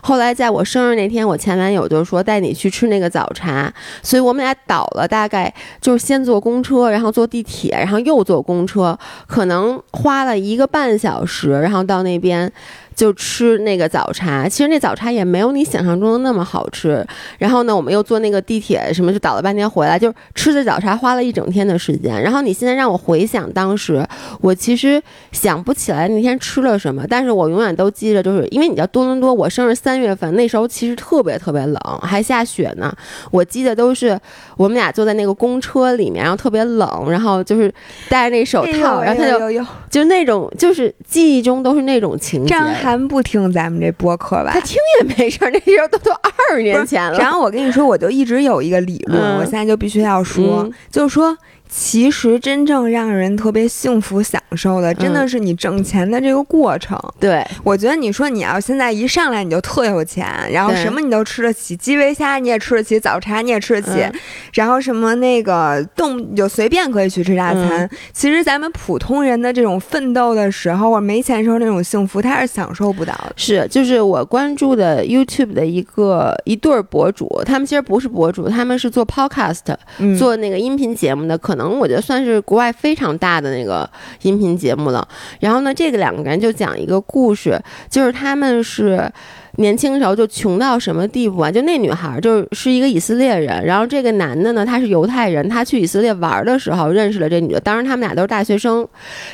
[0.00, 12.52] 后来在我生日那天，我前男友就说带你去吃那个早茶，所以我们俩倒了大概就是先坐公车，然后坐地铁，然后又坐公车，可能花了一个半小时，然后到那边。
[12.96, 17.06] 就吃那个早茶，其实那早茶也没有你想象中的那么好吃。
[17.36, 22.20] 然后呢，我们又坐那个地铁，什么就倒了半天回来，就是吃的早茶花了一整天的时间。
[22.22, 24.06] 然后你现在让我回想当时，
[24.42, 25.02] 我其实
[25.32, 32.94] 想不起来那天吃了什么，但是我永远都记着，就是因为你知道多伦多，我生日三月份，那时候其实特别特别冷，还下雪呢。
[33.30, 34.18] 我记得都是
[34.58, 37.72] 我们俩坐在那个公车里面，然后特别冷，然后就是
[38.10, 42.50] 戴着那手套，然后他就就那种就是记忆中都是那种情节。
[42.50, 44.50] 张涵不听咱们这播客吧？
[44.52, 47.18] 他听也没事儿，那时候都都二十年前了。
[47.18, 51.36] 然后我跟你说，我就一直有一个理论，我现在就必须要说，就是说。
[51.68, 56.96] 其实真正让人特别幸福享受的，真的是你挣钱的这个过程。
[57.18, 64.06] 对，我觉得你说你要现在一上来你就特有钱，然后什么你都吃得起，基围虾你也吃得起，早茶你也吃得起，
[64.54, 67.88] 然后什么那个动你就随便可以去吃大餐。
[68.12, 73.32] 其实咱们普通人的这种奋斗的时候，或者没钱时候那种幸福，他是享受不到的。
[73.34, 79.74] 是，就是我关注的 YouTube 的一个一对博主，他们其实不是博主，他们是做 Podcast，
[80.16, 81.55] 做那个音频节目的，可。
[81.56, 83.88] 可能我觉得算是国外非常大的那个
[84.20, 85.08] 音频节目了。
[85.40, 89.10] 然后呢，这个两个人就讲一个故事，就是他们是
[89.56, 91.50] 年轻时候就穷到什么地步啊？
[91.50, 97.60] 就那女孩就是一个以色列人，然后这个男的呢，他是犹太人，他去以色列玩的时候认识了这女的。
[97.60, 98.86] 当时他们俩都是大学生，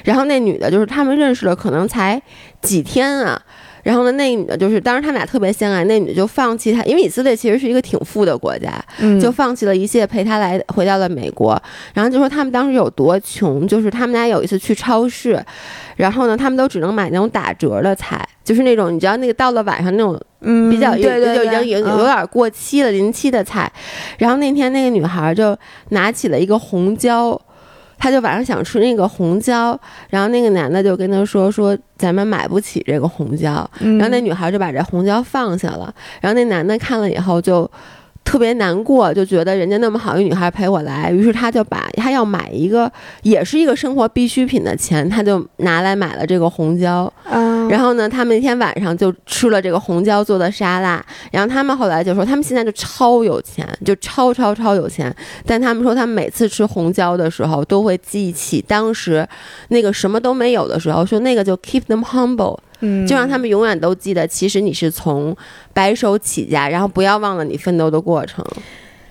[0.04, 2.22] 然后那女的就是他们认识了可能才
[2.60, 3.42] 几天啊。
[3.82, 8.72] 然后呢，那女的就是当时他们俩特别相爱，那女的就放弃他，因为以色列其实是一个挺富的国家，
[9.20, 11.60] 就放弃了一切陪他来回到了美国。
[11.92, 15.44] 然后就说他们当时有多穷，就是他们俩有一次去超市，
[15.96, 20.20] 然后呢，他们都只能买那种打折的菜，就是那种你知道那个到了晚上那种
[20.70, 23.70] 比较就已经有有点过期了临期的菜。
[24.18, 25.56] 然后那天那个女孩就
[25.88, 27.40] 拿起了一个红椒。
[28.02, 29.78] 他就晚上想吃那个红椒，
[30.10, 37.70] 然后那个男的就跟他说说咱们买不起这个红椒，然后那女孩就把这红椒放下了，然后那男的看了以后就。
[38.24, 42.90] 特别难过，就觉得人家那么好一女孩陪我来，于是他就把他要买一个
[43.22, 47.12] 也是一个生活必需品的钱，他就拿来买了这个红椒。
[47.28, 51.02] 嗯，然后呢，他们那天晚上就吃了这个红椒做的沙拉。
[51.30, 55.10] 然后他们后来就说，他们现在就超有钱，就超超超有钱。
[55.46, 59.26] 但他们说，他们每次吃红椒的时候，都会记起当时
[59.68, 62.58] 那个什么都没有的时候，说那个就 keep them humble。
[62.80, 65.34] 嗯，就让他们永远都记得，其实你是从
[65.72, 68.44] 白手起家，然后不要忘了你奋斗的过程。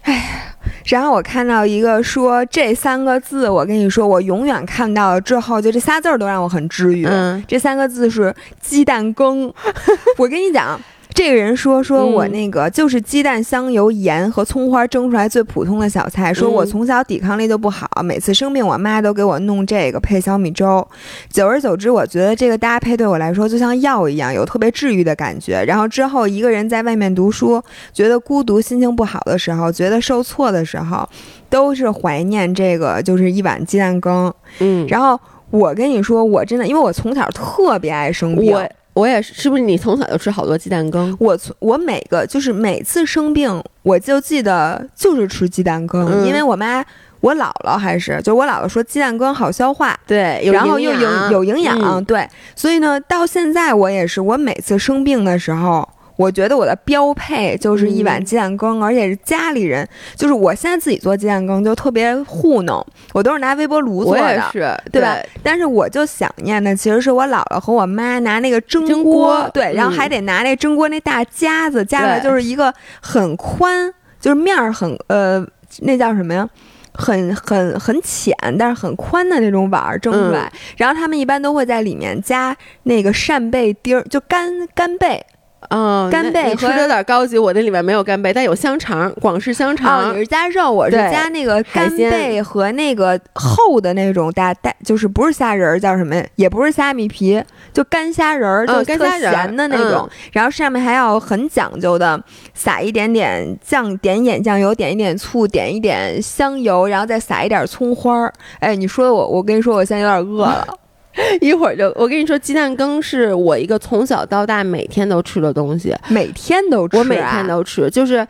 [0.03, 0.50] 哎，
[0.85, 7.05] 然后我看到一个说这三个字，我跟你说，我永远看到了之后，就这仨字儿都让我很治愈。
[7.05, 9.53] 嗯，这三个字是鸡蛋羹。
[10.17, 10.79] 我跟你讲。
[11.13, 16.33] 这个人说：“说我那个就是鸡蛋、香油、盐和葱花蒸出来最普通的小菜。
[16.33, 20.85] 说我从小抵抗力就不好，每次生病，我妈都给我弄这个配小米粥。
[21.29, 25.63] 久而久之，我觉得这个搭配对我来说就像药一样，有特别治愈的感觉。
[25.65, 27.61] 然后之后一个人在外面读书，
[27.93, 31.07] 觉得孤独、心情不好的时候，觉得受挫的时候，
[31.49, 34.33] 都是怀念这个，就是一碗鸡蛋羹。
[34.59, 35.19] 嗯，然后
[35.49, 38.67] 我跟你说，我真的，因为我从小特别爱生病。”我
[39.07, 41.15] 也是，是不是你从小就吃好多鸡蛋羹？
[41.19, 46.83] 我从我每个就是每次生病，我就记得就是吃鸡蛋羹，因为我妈
[47.21, 55.87] 我姥姥还是就我姥姥说鸡蛋羹好消化，对，然后又有有营养，对，所以呢，到现在我也是，我每次生病的时候。
[56.21, 65.17] 我觉得我的标配就是一碗鸡蛋羹，而且是家里人，就是我现在自己做鸡蛋羹就特别糊弄，我都是拿微波炉做的，是，对吧？
[65.41, 75.43] 但是我就想念的其实是我姥姥和我妈拿那个蒸锅，对，然后还得拿那蒸锅那大夹子，夹的就是一个很宽，就是面儿很呃，
[75.79, 76.47] 那叫什么呀？
[76.93, 85.25] 很很很浅，但是很宽的那种碗蒸出来，然后他们一般都会在里面加那个扇贝丁儿，就干干贝。
[85.69, 90.13] 嗯，干贝吃的有点高级，我那里面没有干贝，但有香肠，广式香肠。
[90.13, 96.21] 你是加肉，我是加那个干贝和那个厚的那种大带，就是不是虾仁儿，叫什么？
[96.35, 100.09] 也不是虾米皮，就干虾仁儿，就特咸的那种。
[100.31, 102.21] 然后上面还要很讲究的
[102.53, 108.33] 撒一点点酱，点一点酱油，点一点醋，点一点香油，然后再撒一点葱花儿。
[108.59, 110.67] 哎，你说我，我跟你说，我现在有点饿了。
[111.41, 118.25] 一会儿就，我跟你说，鸡蛋羹是我一个从小到大每天都吃的东西，每天都吃，我每天都吃，就是，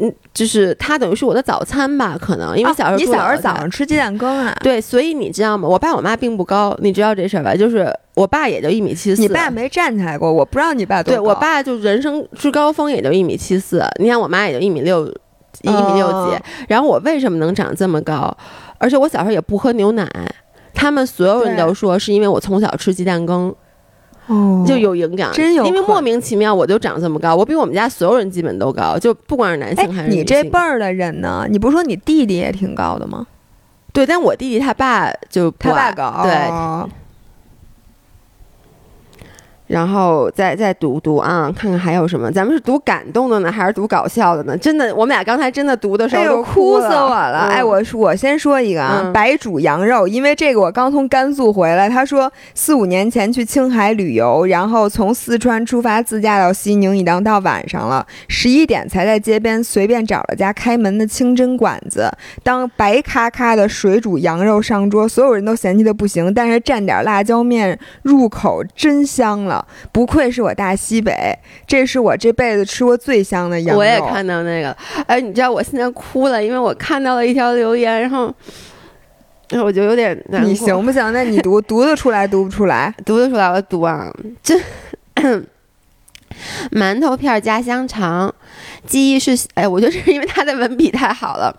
[0.00, 4.56] 嗯，就是它等于是我的早餐吧，可能因为小时候你小时候早上吃鸡蛋羹啊？
[4.62, 5.68] 对，所以你知道吗？
[5.68, 7.54] 我爸我妈并不高，你知道这事儿吧？
[7.54, 15.06] 就是我爸也就一米七四，你爸没站起来过，我不知道你爸多对我爸就人生最高峰也就一米七四，你看我妈也就一米六，
[15.60, 18.34] 一米六几，然后我为什么能长这么高？
[18.78, 20.08] 而且我小时候也不喝牛奶。
[20.74, 23.54] 他们所有人都说是因为我从小吃鸡蛋羹，
[24.26, 31.46] 哦，就有营养，真有，因为莫名其妙我就长这么高，我比我们家所有人基本都高，就不管是男性还是性你这辈儿的人呢？
[31.48, 33.26] 你不是说你弟弟也挺高的吗？
[33.92, 36.88] 对，但我弟弟他爸就他爸高，对。
[39.72, 42.30] 然后再再读读啊，看看还有什么。
[42.30, 44.54] 咱们是读感动的呢，还是读搞笑的呢？
[44.58, 47.48] 真的，我们俩刚才真的读的时候都哭死我了。
[47.50, 51.88] 哎，我我先说一个啊，白煮羊肉，因为这个我刚从甘肃回来。
[51.88, 62.12] 他说四五年前去青海旅游，然后从四川出发自驾到西宁，已经到晚上了，十一点才在街边随便找了家开门的清真馆子。
[62.42, 69.61] 当白咔咔的水煮羊肉上桌，所有人都嫌弃的不行，但是蘸点辣椒面入口真香了。
[69.90, 73.80] 不愧是我大西北，这是我这辈子吃过最香的羊肉。
[73.80, 78.32] 我也看到那个，哎，你知道我现在哭了，因为我看到了一条留言，然后，
[79.50, 81.12] 然后我就有点难你行不行？
[81.12, 82.94] 那你读读得出来，读不出来？
[83.04, 84.58] 读得出来，我读啊，这。
[86.70, 88.34] 馒头片加香肠，
[88.86, 91.54] 记忆是哎，我觉得是因为他的文笔太好了。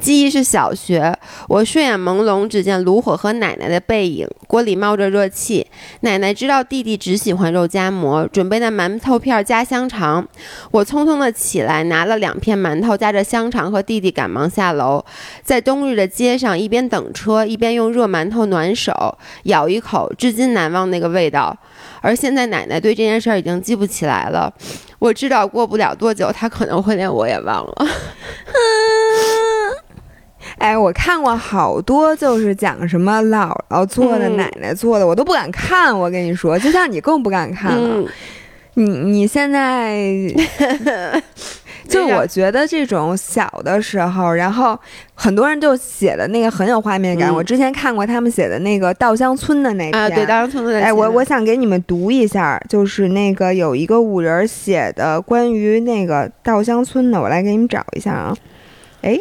[0.00, 1.16] 记忆是小学，
[1.48, 5.66] 我睡眼朦胧，只见炉火和奶奶的背影，锅里冒着热气。
[6.00, 10.26] 奶奶知道弟弟只喜欢肉夹馍，准备的馒头片加香肠。
[10.70, 15.04] 我匆匆的起来，拿了两片馒头夹着香肠，和弟弟赶忙下楼。
[15.42, 21.56] 在冬日的街上，一边等车，一边用热馒头暖手，咬一口，至今难忘那个味道。
[22.00, 24.52] 而现在奶奶对这件事儿已经记不起来了，
[24.98, 27.74] 我知道过不了多久，她可能会连我也忘了。
[30.58, 35.96] 哎，我看过好多，就是讲什么姥姥做的、奶奶做的，我都不敢看。
[35.96, 38.10] 我跟你说，就像你更不敢看了。
[38.74, 40.00] 你你现在。
[41.88, 44.78] 就我觉得这种小的时候，然后
[45.14, 47.34] 很多人就写的那个很有画面感。
[47.34, 50.80] 我之前看过他们写的那个稻香村的那篇，啊，对稻香村的。
[50.80, 58.36] 哎，我我想给你们读一下，就是那个有一个五人写的关于那个稻香村的，我来给你们找一下啊。
[59.02, 59.18] 哎。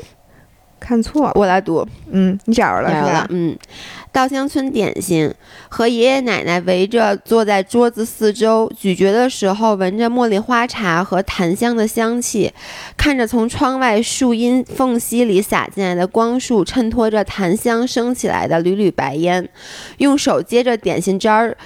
[0.88, 1.86] 看错，我来读。
[2.12, 3.28] 嗯，你找着了是吧？
[3.30, 3.54] 嗯，
[4.14, 5.30] 稻香村点心，
[5.68, 12.54] 和爷爷奶奶围着坐在桌子四周，咀嚼的时候闻着茉莉花茶和檀香的香气，
[12.96, 19.50] 看着从窗外树荫缝隙里洒进来的光束，衬托着檀香升起来的缕缕白烟，
[19.98, 21.58] 用手接着点心渣儿，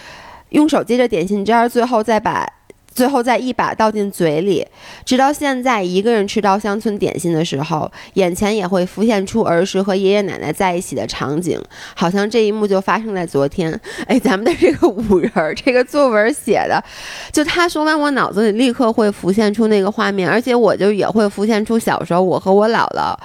[0.49, 2.51] 用手接着点心渣儿，最后再把。
[2.93, 4.67] 最后再一把倒进嘴里，
[5.05, 11.57] 直到现在，一个人吃到乡村点心的时候，眼前也会浮现出儿时和爷爷奶奶在一起的场景，
[11.95, 13.71] 好像这一幕就发生在昨天。
[14.07, 16.83] 哎，咱们的这个五人儿这个作文写的，
[17.31, 23.15] 就他说完，我脑子里立刻会浮现出那个画面，而且我就也会浮现出小时候我和我姥姥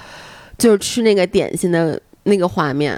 [0.57, 2.97] 就是吃那个点心的那个画面。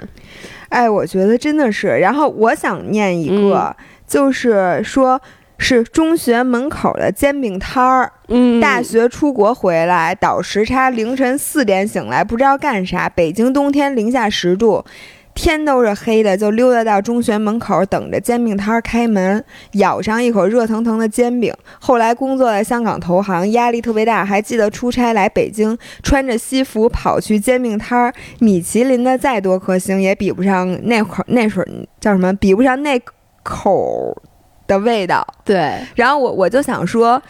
[0.69, 1.87] 哎，我觉得真的是。
[1.87, 3.75] 然后我想念一个，
[4.07, 5.19] 就是说。
[5.59, 8.11] 是中学门口的煎饼摊儿。
[8.29, 13.07] 嗯，大学出国回来倒时差，凌晨四点醒来，不知道干啥。
[13.09, 14.85] 北京冬天零下十度，
[15.33, 19.43] 天都是黑的，就溜达到中学门口等着煎饼摊儿开门，
[19.73, 21.53] 咬上一口热腾腾的煎饼。
[21.79, 28.13] 后来工作在香港投行，压力特别大，还记得出差来北京，穿着西服跑去煎饼摊儿。
[28.39, 31.67] 米其林的再多颗星也比不上那会儿那会儿
[31.99, 32.31] 叫什么？
[32.33, 33.01] 比不上那
[33.43, 34.21] 口。
[34.69, 35.73] 的味道，对。
[35.95, 37.21] 然后我我就想说，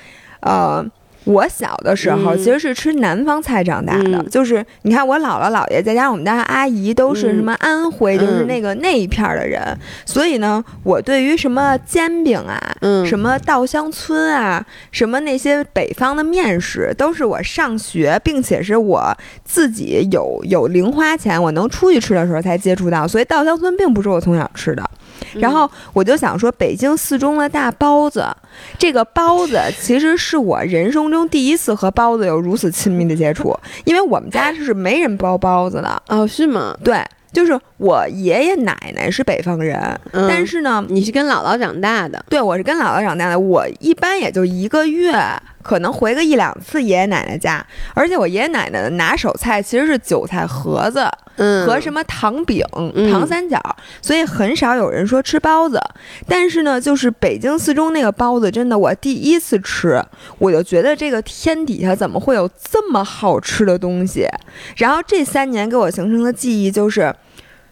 [0.42, 0.86] 呃，
[1.24, 9.62] 我小的时候其实是吃南方菜长大的，就是你看我姥姥姥爷再加上我们家阿姨都是什么安徽，就是那个那一片的人，
[10.06, 24.90] 所以呢，我对于什么煎饼啊，嗯，什么稻香村啊，什么那些北方的面食，都是我上学，并且是我自己有有零花钱，我能出去吃的时候才接触到，所以稻香村并不是我从小吃的。
[25.34, 28.26] 然后我就想说，北京四中的大包子，
[28.78, 36.76] 这个包子其实是我人生中第一次和包子有如此亲密的接触，因为我们家是没人包包子的哦，是吗？
[36.84, 39.80] 对，就是我爷爷奶奶是北方人，
[40.12, 45.14] 但是呢，你是跟姥姥长大的，对，我是跟姥姥长大的，我一般也就一个月。
[45.62, 52.66] 可能回个一两次爷爷奶奶家，而且我爷爷奶奶的拿手菜其实是韭菜盒子，嗯，和什么糖饼、
[53.12, 53.60] 糖三角，
[54.02, 55.80] 所以很少有人说吃包子。
[56.28, 60.04] 但是呢，就是北京四中那个包子，真的我第一次吃，
[60.38, 64.28] 我就觉得这个天底下怎么会有这么好吃的东西？
[64.78, 67.14] 然后这三年给我形成的记忆就是，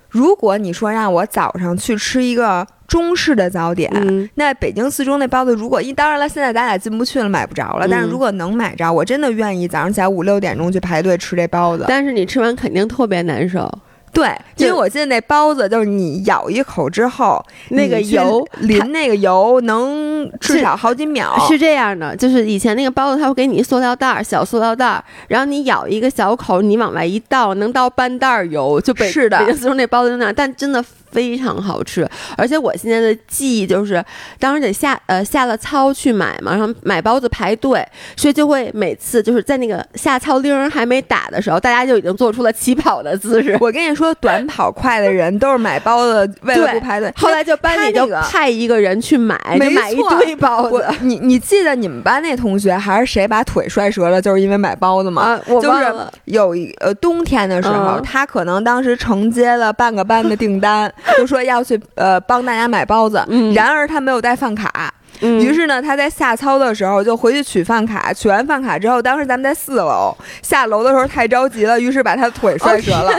[0.10, 2.68] 如果你说让我早上去吃一个。
[2.88, 3.92] 中式的早点，
[4.36, 7.88] 那北京四中那包子，如果一当然了，现在咱俩进不去了，买不着了。
[7.88, 11.84] 但是如果能买着，我真的愿意早上起来五六点钟去排队吃这包子。
[11.88, 13.70] 但是你吃完肯定特别难受。
[14.14, 21.38] 对，因为我记得那包子就是你咬一口之后，那个油淋那个油能至少好几秒。
[21.48, 28.80] 是这样的，就是以前那个包子，它会给你塑料袋儿，小塑料袋儿，然后你咬一个小口，你往外一倒，能倒半袋儿油。
[28.80, 30.84] 就北是的，北京四中那包子那样，但真的。
[31.12, 34.04] 非常好吃，而且我现在的记忆就是，
[34.40, 37.86] 当时得下呃下了操去买嘛，然后买包子排队，
[38.16, 43.58] 所以就会每次就是在那个下操铃还没打的时候，大家就已经做出了起跑的姿势。
[43.62, 47.12] 我跟你说，短跑快的人都是买包子 为了不排队。
[47.16, 50.86] 后来就班里就派一个人去买，就买一堆包子。
[51.02, 55.40] 你你记得你们班那同学还是谁把腿摔折了，就是因为买包子吗？
[55.62, 55.94] 就是
[56.26, 60.92] 有一呃冬天的时候，他可能当时承接了半个班的订单。
[61.18, 63.24] 就说要去呃帮大家买包子，
[63.54, 73.12] 然而他没有带饭卡，于是呢他在下操的时候就回去取饭卡，取完饭卡之后，当时咱们在四楼下楼的时候太着急了，于是把他的腿摔折了，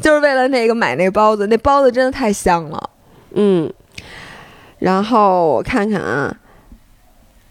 [0.00, 2.90] 就是为了那个买那个包子，那包子真的太香了，
[3.34, 3.72] 嗯，
[4.78, 6.34] 然后我看看啊，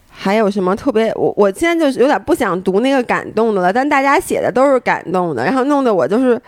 [0.10, 1.12] 还有什么特别？
[1.16, 6.42] 我我现在就有点不想读那个感动的了，但大家写的都是感动的，然后弄得我就是。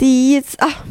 [0.00, 0.86] 第一次啊，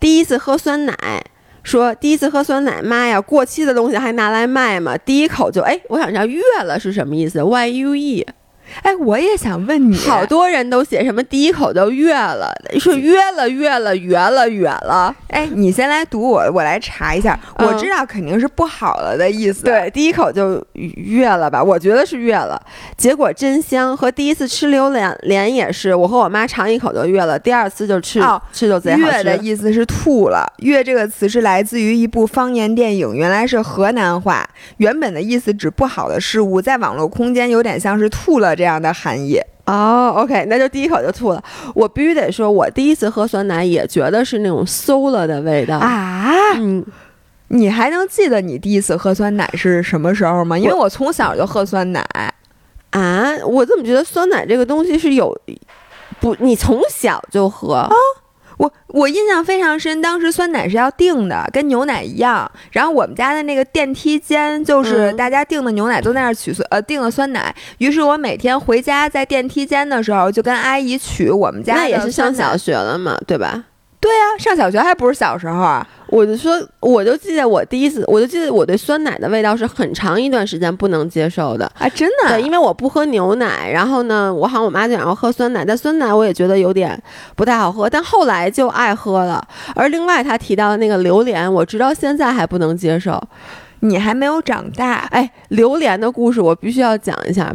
[0.00, 1.24] 第一次喝酸奶，
[1.62, 4.98] 说第一次喝酸奶，妈呀，过期的东西还拿来卖吗？
[4.98, 8.26] 第一口就哎，我想知道“月了”是什么意思？Y U E。
[8.82, 15.14] 哎，我也想问你，好多人都写什么第一口就越了，说约了约了约了约了。
[15.28, 17.38] 哎，你先来读我，我来查一下。
[17.58, 19.64] 我知道肯定是不好了的意思。
[19.64, 21.62] 对，第一口就越了吧？
[21.62, 22.60] 我觉得是越了。
[22.96, 29.24] 结果真香，和第一次吃榴莲莲也是，我和我妈尝一口就越了，第二次就吃哦吃就贼好吃。
[29.24, 30.46] 的意思是吐了。
[30.58, 34.48] 越这个词是来自于一部方言电影，原来是河南话，
[34.78, 41.42] 原本的意思指不好的事物，在网络空间有点像是吐了这样的含义哦，OK，那就第一口就吐了。
[41.74, 46.30] 我必须得说，我第一次喝酸奶也觉得是那种馊了的味道啊。
[46.56, 46.84] 嗯，
[47.48, 50.58] 你还能记得你第一次喝酸奶是什么时候吗？
[50.58, 52.00] 因为我从小就喝酸奶
[52.90, 53.36] 啊。
[53.44, 55.36] 我怎么觉得酸奶这个东西是有
[56.20, 56.34] 不？
[56.38, 57.90] 你从小就喝啊？
[58.58, 62.50] 我我印象非常深，当时酸奶是要订的，跟牛奶一样。
[62.72, 67.54] 然后我们家的那个电梯间，就是大家订的牛奶都在那儿取酸，呃，订了酸奶。
[67.78, 71.74] 于是我每天回家在电梯间的时候，就跟阿姨取我们家。
[71.74, 73.64] 那也是上小学了嘛，对吧？
[74.06, 75.84] 对啊，上小学还不是小时候啊！
[76.06, 81.88] 我就说，我就记得我第一次，我就记得我对酸奶的味道是很长一段时间不能接受的啊！
[81.88, 86.96] 真的，对，因为我不喝牛奶，然后呢，我好像我妈就想要喝酸奶，但酸奶我也觉得有点
[87.34, 89.44] 不太好喝，但后来就爱喝了。
[89.74, 93.20] 而另外他提到的那个榴莲，我直到现在还不能接受。
[93.80, 97.54] 你还没有长大，哎，榴莲的故事我必须要讲一下。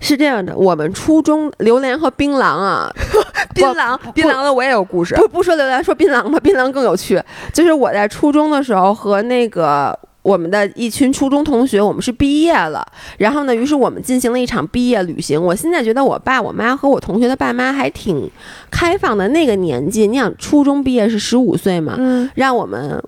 [0.00, 2.92] 是这样的，我们初中榴莲和槟榔啊，
[3.54, 5.14] 槟榔，槟榔的我也有故事。
[5.16, 7.22] 不不说榴莲，说槟榔吧，槟榔更有趣。
[7.52, 12.86] 就是我在初中的时候和那个我们的一群初中同学，我们是毕业了，
[13.18, 15.42] 然后呢，于是我们进行了一场毕业旅行。
[15.42, 18.30] 我现在觉得我爸我妈和我同学的爸妈还挺
[18.70, 19.28] 开放的。
[19.28, 23.02] 那个年纪，你想初中毕业是十五岁嘛，嗯，让我们。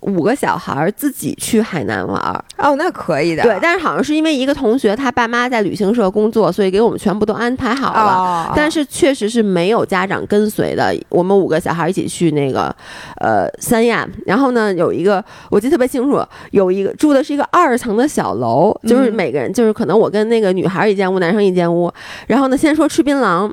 [0.00, 3.42] 五个小孩自己去海南玩儿哦，那可以的。
[3.42, 8.52] 对，但是好像是因为一个同学他爸妈在旅行社工作，所以给我们全部都安排好了。
[8.54, 10.94] 但是确实是没有家长跟随的。
[11.08, 12.74] 我们五个小孩一起去那个
[13.16, 21.92] 呃三亚，然后呢有一个我记得特别清楚，有一个住的是一个二层的小楼，就是每个人就是可能我跟那个女孩一间屋，男生一间屋。
[22.28, 23.50] 然后呢，先说吃槟榔。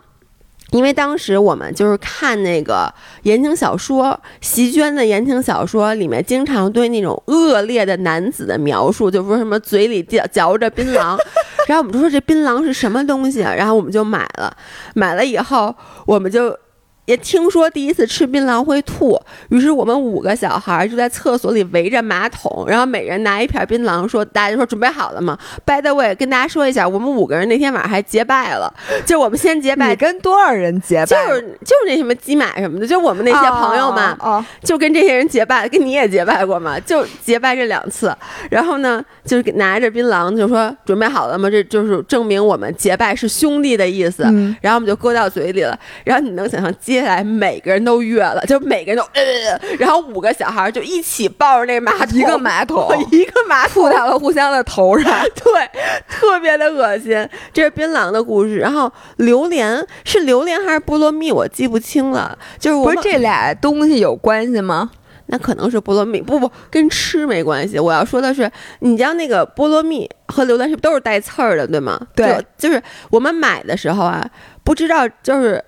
[0.75, 11.17] 因为当时我们就是看那个言情小说，席绢的言情小说里面经常对那种恶劣的男子的描述，就说什么嘴里嚼嚼着槟榔，
[11.67, 14.55] 然后我们就说这槟榔是什么东西，然后我们就买了，
[14.93, 15.73] 买了以后
[16.05, 16.53] 我们就。
[17.05, 28.73] 也听说第一次吃槟榔会吐，于是我们五个小孩就在厕所里围着马桶，然后每人拿一片槟榔，说大家说准备好了吗？By the way，跟大家说一下，我们五个人那天晚上还结拜了，
[29.05, 31.05] 就我们先结拜，跟多少人结拜？
[31.05, 38.15] 就是就是那什么鸡马什么的，就我们那些朋友们，就跟这些人结拜，跟你也结拜过嘛，就结拜这两次，
[38.49, 41.49] 然后呢，就是拿着槟榔，就说准备好了吗？
[41.49, 44.23] 这就是证明我们结拜是兄弟的意思，
[44.61, 55.69] 然后我们就搁到嘴里了，然后你能想象接下来每个人都约了，就每个人都呃，然后五个小孩就一起抱着那马桶，一个马桶， 一个马吐到了互相的头上， 对，
[56.07, 57.27] 特别的恶心。
[57.53, 62.37] 这是槟榔的故事，然后榴莲是榴莲还是菠萝蜜，我记不清了。
[62.59, 64.91] 就是不是这俩东西有关系吗？
[65.27, 67.79] 那可能是菠萝蜜，不不，跟吃没关系。
[67.79, 71.99] 我要说的是，你知道那个菠萝蜜和榴莲是都是带刺儿的，对吗？
[72.15, 74.23] 对，就是我们买的时候啊，
[74.63, 75.63] 不知道就是。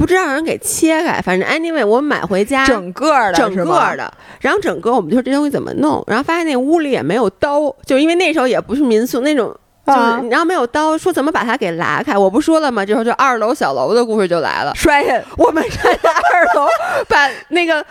[0.00, 3.64] 不知道让人给切开，反正 anyway 我买回家整个的，整个
[3.98, 9.54] 的，然后整个我们就说这东西怎么弄，然后发现那屋里也没有刀，就因为那时候也不是民宿那种。
[9.86, 12.16] 就是，然后没有刀，说怎么把它给拉开？
[12.16, 12.86] 我不说了吗？
[12.86, 16.68] 之后就二楼小楼的故事就来了，摔下，我们摔在二楼，
[17.08, 17.84] 把那个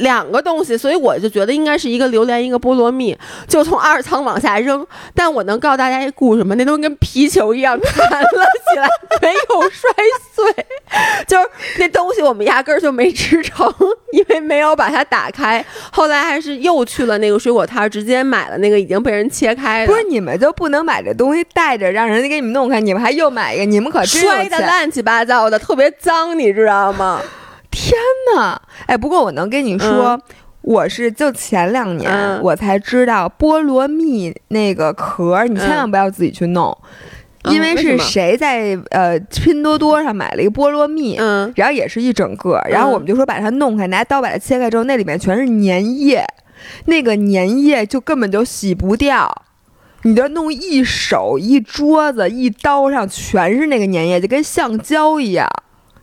[0.00, 3.16] 两个东西，所以我就觉得应该是一个榴莲，一个菠萝蜜，
[3.46, 4.86] 就从二层往下扔。
[5.14, 6.54] 但我能告诉大家一个故事吗？
[6.56, 8.26] 那东西跟皮球一样弹了
[8.72, 8.88] 起来，
[9.22, 9.90] 没有摔
[10.34, 10.66] 碎，
[11.26, 11.48] 就是
[11.78, 13.72] 那东西我们压根儿就没吃成，
[14.12, 15.64] 因为没有把它打开。
[15.92, 19.92] 后来还是又去了那个水果摊，直接买了那个已经被人切开的。
[19.92, 21.44] 不是你们就不能买这东西？
[21.54, 27.20] 带着让人家给你们弄开，你们还又买一个，你们可摔的乱七八糟的，特别脏，你知道吗？
[27.80, 27.96] 天
[28.34, 28.60] 哪！
[28.86, 30.20] 哎，不过我能跟你说，
[30.62, 36.76] 我是就前两年我才知道菠萝蜜那个壳，你千万不要自己去弄，
[37.44, 46.26] 因为是谁在呃拼多多上买了一个菠萝蜜，嗯，然后也是一整个，然后我们就说把它弄开，拿刀把它切开之后，那里面全是粘液，
[46.86, 49.44] 那个粘液就根本就洗不掉。
[50.02, 55.48] 你就弄一手一桌子一刀上全是那个粘液，就跟橡胶一样。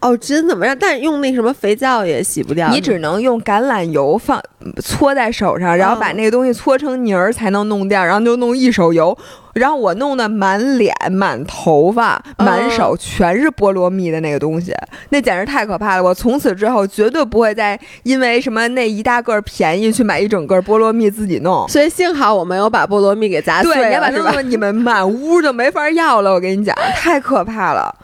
[0.05, 0.77] 哦，真怎么样？
[0.79, 2.69] 但是用那什么肥皂也洗不掉。
[2.69, 4.39] 你只能用橄榄油放
[4.79, 9.17] 搓在手上，然后把那个东西搓成泥儿才能弄掉，然后就弄一手油。
[9.53, 14.73] 然后我弄的满脸、满头发、满手全是菠萝蜜的那个东西，
[15.09, 16.03] 那简直太可怕了！
[16.03, 21.65] 我从此之后绝对不会再因为什么那一大个便宜去买一整个菠萝蜜自己弄。
[21.69, 26.33] 所以幸好我没有把菠萝蜜给砸碎了，对，你把它弄，你们满屋就没法要了。
[26.33, 27.95] 我跟你讲，太可怕了。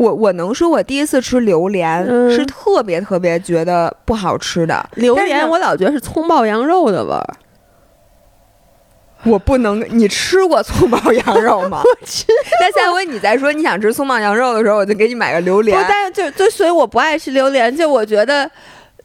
[0.00, 4.82] 我我能说，我第一次吃榴莲是特别特别觉得不好吃的。
[4.94, 7.34] 榴莲我老觉得是葱爆羊肉的味儿。
[9.24, 11.82] 我不能，你吃过葱爆羊肉吗？
[11.84, 12.24] 我去。
[12.62, 15.84] 那下回你再说你想吃葱爆羊肉的时候，我就给你买个榴莲。
[15.86, 18.50] 但是就就所以我不爱吃榴莲，就我觉得。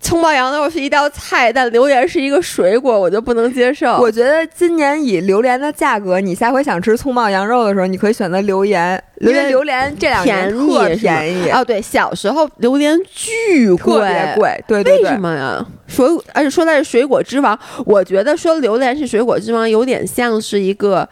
[0.05, 3.97] 葱爆羊肉是一道菜，但榴莲是一个水果，我就不能接受。
[3.97, 9.03] 我觉得今年以榴莲的价格，你下回想吃葱爆羊肉的时候，你可以选择榴莲。
[9.19, 11.65] 因为榴莲这两年特便宜哦。
[11.65, 14.63] 对，小时候榴莲巨贵，特别贵。
[14.67, 15.05] 对对对。
[15.05, 15.65] 为什么呀？
[15.87, 21.09] 水而且说它是水果之王，我觉得说榴莲是水果之王，有点像是一个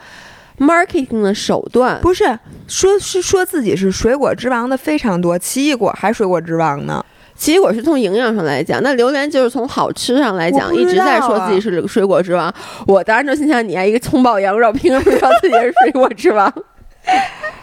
[0.59, 1.99] marketing 的手段。
[1.99, 2.37] 不是
[2.67, 7.03] 说是说自己是水果之王的非常多，奇异果还水果之王呢。
[7.43, 12.53] 奇异果是从营养上来讲，那榴莲就是从好吃上来讲，一直在说自己是水果之王。
[12.87, 16.49] 我当然就心想，你还一个葱爆羊肉，凭什么说自己是水果之王？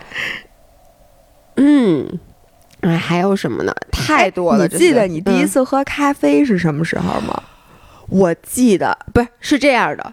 [1.57, 2.07] 嗯，
[2.83, 3.73] 哎，还有什么呢？
[3.91, 4.69] 太多了。
[4.69, 7.43] 你记得你第一次喝咖啡是什么时候吗？
[8.11, 10.13] 我记得，不是是这样的。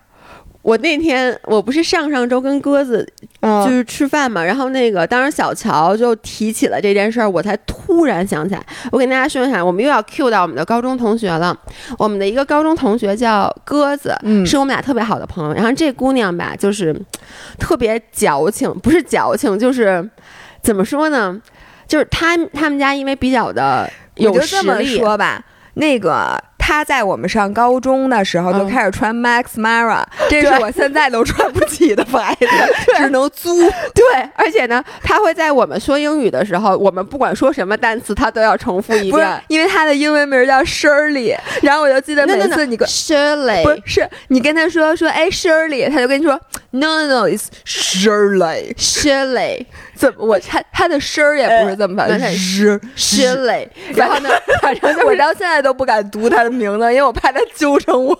[0.67, 3.07] 我那天我不是上上周跟鸽子
[3.41, 8.61] 就是吃饭嘛，然后那个当时小乔就提起了这件事儿，我才突然想起来。
[8.91, 11.57] 我跟大家说一下，我们又要 cue 到我们的高中同学了。
[11.97, 14.13] 我们的一个高中同学叫鸽子，
[14.45, 15.53] 是我们俩特别好的朋友。
[15.53, 16.93] 然后这姑娘吧，就是
[17.57, 20.09] 特别矫情，不是矫情，就是
[20.61, 21.41] 怎么说呢？
[21.87, 25.41] 就是他他们家因为比较的有实力，说吧，
[25.75, 26.37] 那个。
[26.67, 32.45] 他在我们上高中的时候就开始穿 Max Mara，这是我现在都穿不起的牌子，
[32.97, 33.57] 只能租。
[33.95, 39.43] 对，而且呢，他会在我们说英语的时候，我们不管说什么单词，他都要重复一遍。
[39.47, 46.37] 因为他的英文名叫 Shirley，然后我就记得每次你跟 Shirley 不是你跟他说说哎 Shirley，他就跟你说
[46.71, 49.67] No No No，It's Shirley Shirley。
[49.97, 53.67] 怎么我他他的声儿也不是这么发的，Shirley。
[53.95, 54.29] 然后呢，
[54.61, 56.47] 反正我到现在都不敢读他的。
[56.57, 58.17] 名字，因为我怕他纠正我，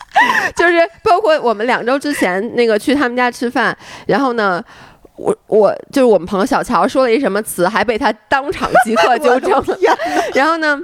[0.56, 0.74] 就是
[1.04, 4.60] 包括我们两周之前那个去他们家吃饭，然后呢，
[5.16, 9.78] 我我就是我们朋友小乔说了一什么词，还被他当场即刻纠正了，
[10.34, 10.80] 然后呢。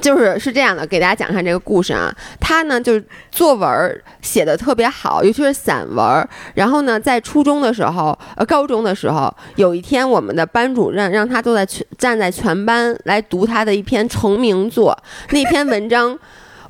[0.00, 2.14] 就是是这样的，给大家讲一下这个故事啊。
[2.40, 6.28] 他呢，就是作文写的特别好，尤其是散文。
[6.54, 14.96] 然后呢，在初中的时候，呃，高中的时候，有一天我们的班主任让他坐在全站在全班来读他的一篇成名作，
[15.30, 16.18] 那篇文章。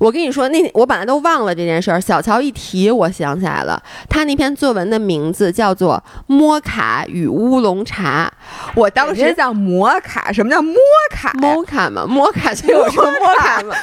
[0.03, 2.01] 我跟你说，那我本来都忘了这件事儿。
[2.01, 3.81] 小乔一提，我想起来了。
[4.09, 8.29] 他那篇作文的名字叫做《摩卡与乌龙茶》。
[8.75, 10.75] 我当时叫摩卡，什么叫摩
[11.13, 11.31] 卡？
[11.35, 13.77] 摩 卡嘛，摩卡就有说摩卡嘛，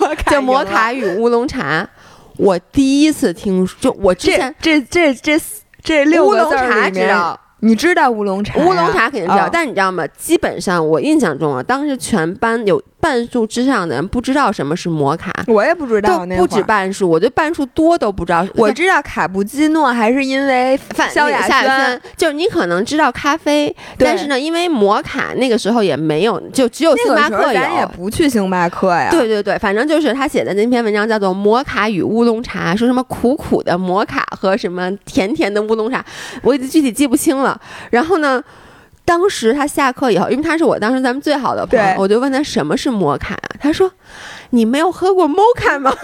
[0.00, 1.88] 摩卡叫摩卡与乌龙茶。
[2.36, 5.40] 我第一次听，就我之前这这这
[5.84, 7.16] 这六个字里面，
[7.60, 8.58] 你知道乌龙茶？
[8.58, 10.04] 乌龙茶肯定知道，但你知道吗？
[10.18, 12.82] 基本上我印象中啊，当时全班有。
[13.00, 18.46] 半数之上的人不知道什么是摩卡，我也不知道，不止半数，我觉得半数多都不知道。
[18.54, 20.78] 我知道卡布奇诺还是因为
[21.10, 29.08] 萧亚轩，就是你可能知道咖啡，但是呢，因为摩卡那个时候也没有，就只有星巴克有，咱也不去星巴克呀。
[29.10, 36.04] 对对对，反正就是他写的那篇文章叫做《摩卡与乌龙茶》，说什么苦苦的摩卡和什么甜甜的乌龙茶，
[36.42, 37.58] 我已经具体记不清了。
[37.90, 38.42] 然后呢？
[39.04, 43.90] 当时他下课以后，因为他是我当时咱们最好的朋友，我就问他什么是摩卡，他说
[44.50, 45.92] ：“你没有喝过摩卡吗？”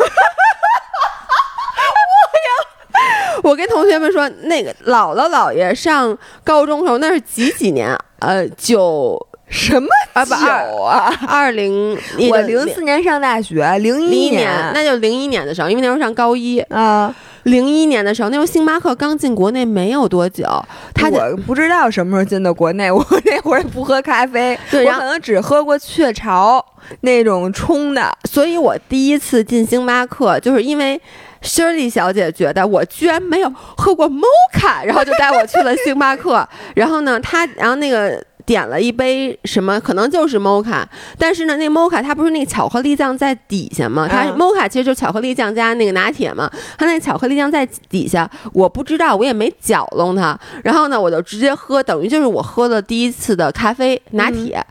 [3.44, 7.97] 我跟同学们说，那个姥姥姥爷上高中时候那是几几年？
[8.18, 9.88] 呃，九什么
[10.24, 11.12] 九啊？
[11.26, 11.97] 二零
[12.30, 17.14] 我零四年上大学，零一年那就零一年的时候，因为那时候上高一啊。
[17.44, 20.44] 零一年的时候，那时候星巴克刚进国内没有多久，
[20.92, 22.90] 他我不知道什么时候进的国内。
[22.90, 26.64] 我那会儿不喝咖啡，我可能只喝过雀巢
[27.03, 28.12] 那种冲的。
[28.24, 31.01] 所以我第一次进星巴克，就是因为
[31.40, 36.49] Shirley 小姐觉得我居然没有喝过 Mocha，然后就带我去了星巴克。
[36.74, 38.20] 然后呢，她然后那个。
[38.47, 40.84] 点了一杯什么，可能就是 mocha，
[41.18, 44.09] 但是呢，那 mocha 它不是那个巧克力酱在底下吗？
[44.09, 54.64] 它 mocha 其实就是巧克力酱加那个拿铁嘛，它那巧克力酱在底下，我不知道，我也没搅弄它，然后呢，我就直接喝，等于就是我喝了第一次的咖啡拿铁。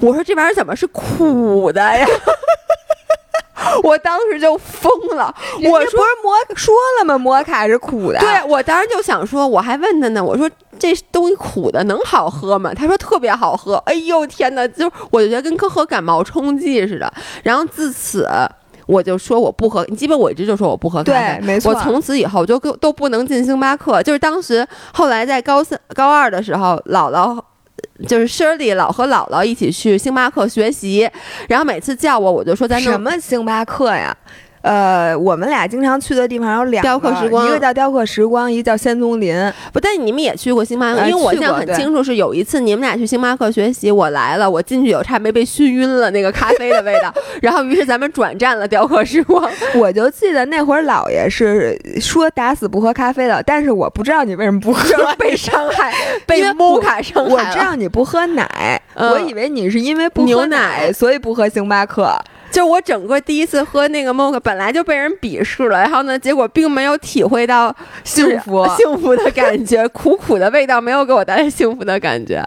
[0.00, 2.06] 我说这玩意儿怎么是苦的呀？
[3.82, 7.18] 我当时就疯了，我说不是摩说了吗？
[7.18, 8.18] 摩卡是苦的。
[8.18, 12.72] 对，我当时就想说，我还问他呢，我说这东西苦的能好喝吗？
[12.74, 13.76] 他说特别好喝。
[13.86, 17.12] 哎呦天哪，就我就觉得跟喝感冒冲剂似的。
[17.42, 18.28] 然后自此
[18.86, 21.38] 我就说我不喝，你基本我一直就说我不喝咖啡。
[21.40, 21.72] 对，没错。
[21.72, 24.02] 我从此以后就都不能进星巴克。
[24.02, 27.38] 就是当时后来在高三、高二的时候，姥姥。
[28.06, 31.08] 就是 Shirley 老和姥姥一起去星巴克学习，
[31.48, 34.16] 然后每次叫我，我就说在那什么星巴克呀？
[34.62, 37.10] 呃，我们俩经常去的地方有两个，
[37.46, 39.34] 一个叫雕刻时光，一个叫仙踪林。
[39.72, 49.48] 不，但你们也去过星巴克，因为我现在很清楚，是有一次你们俩去星巴克学习，我来了，我进去有差没被熏晕了那个咖啡的味道， 然后于是咱们转战了雕刻时光。
[49.76, 54.82] 我就记得那会儿姥爷是说打死不喝咖啡的，但是我不知道你为什么不喝，
[55.18, 55.94] 被伤害，
[56.26, 57.30] 被摩卡伤害。
[57.30, 62.12] 我知道你不喝奶，我以为你是因为不喝奶所以不喝星巴克。
[62.50, 67.74] 就我整个第一次喝那个 mocha，本来就被人鄙视了，然后呢，结果并没有体会到
[68.04, 68.66] 幸福。
[68.76, 72.42] 幸福的感觉，苦苦的味道没有给我带来幸福的感觉，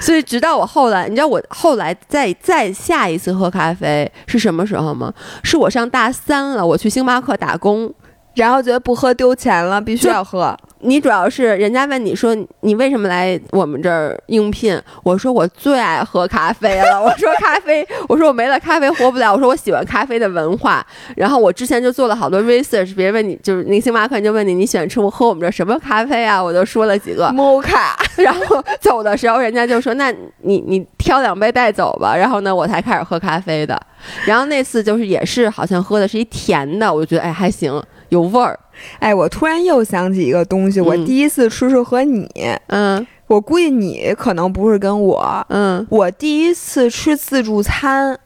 [0.00, 5.12] 所以直到我后来，你知道我后来再再下一次喝咖啡是什么时候吗？
[5.42, 7.92] 是我上大三了，我去星巴克打工，
[8.38, 10.56] 然后觉得不喝丢钱了，必须要喝。
[10.80, 14.80] 你主要是人家问你说你为什么来我们这儿应聘？
[15.02, 16.98] 我说我最爱喝咖啡了。
[17.02, 19.32] 我说咖啡，我说我没了咖啡活不了。
[19.32, 20.86] 我说我喜欢咖啡的文化。
[21.16, 26.40] 然后我之前就做了好多 research，别人问你就是那星巴克就问你你喜欢吃喝我们这什么咖啡啊？
[26.40, 27.96] 我就说了几个摩卡。
[28.16, 32.16] 然后走的时候人家就说那你你挑两杯带走吧。
[32.16, 33.76] 然后呢我才开始喝咖啡的。
[34.24, 38.58] 然后那次就是也是好像喝的是一甜的，我就觉得哎还行有味儿。
[38.98, 42.28] 哎，我突然又想起一个东西，我第一次吃是和你，
[42.68, 48.18] 嗯，我估计你可能不是跟我，嗯，我第一次吃自助餐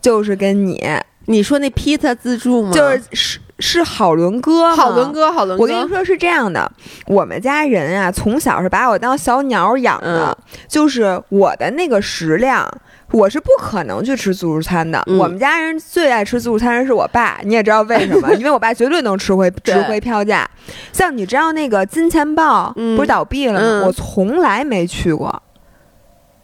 [0.00, 0.82] 就是跟你，
[1.26, 2.72] 你说那披萨自助吗？
[2.72, 5.62] 就是是是好伦哥，好伦哥，好伦哥。
[5.62, 6.70] 我跟你说是这样的，
[7.06, 10.36] 我们家人啊，从小是把我当小鸟养的，
[10.68, 12.68] 就是我的那个食量。
[13.12, 15.00] 我是不可能去吃自助餐的。
[15.06, 18.32] 我们家人最爱吃自助餐的是我爸，你也知道为什么？
[18.34, 20.48] 因为我爸绝对能吃回值回票价。
[20.90, 23.86] 像你知道那个金钱豹不是倒闭了吗？
[23.86, 25.40] 我从来没去过。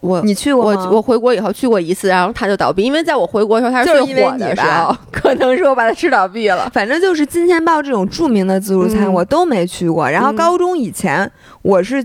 [0.01, 2.83] 我你去过我我回国以后去过一次，然后它就倒闭。
[2.83, 6.71] 因为在我回国的时候，它是最火的时候， 可能是我把它吃倒闭了。
[6.73, 10.09] 反正就是金钱豹这种著名的自助餐，我都没去过。
[10.09, 11.31] 然后高中以前
[11.63, 12.05] 我是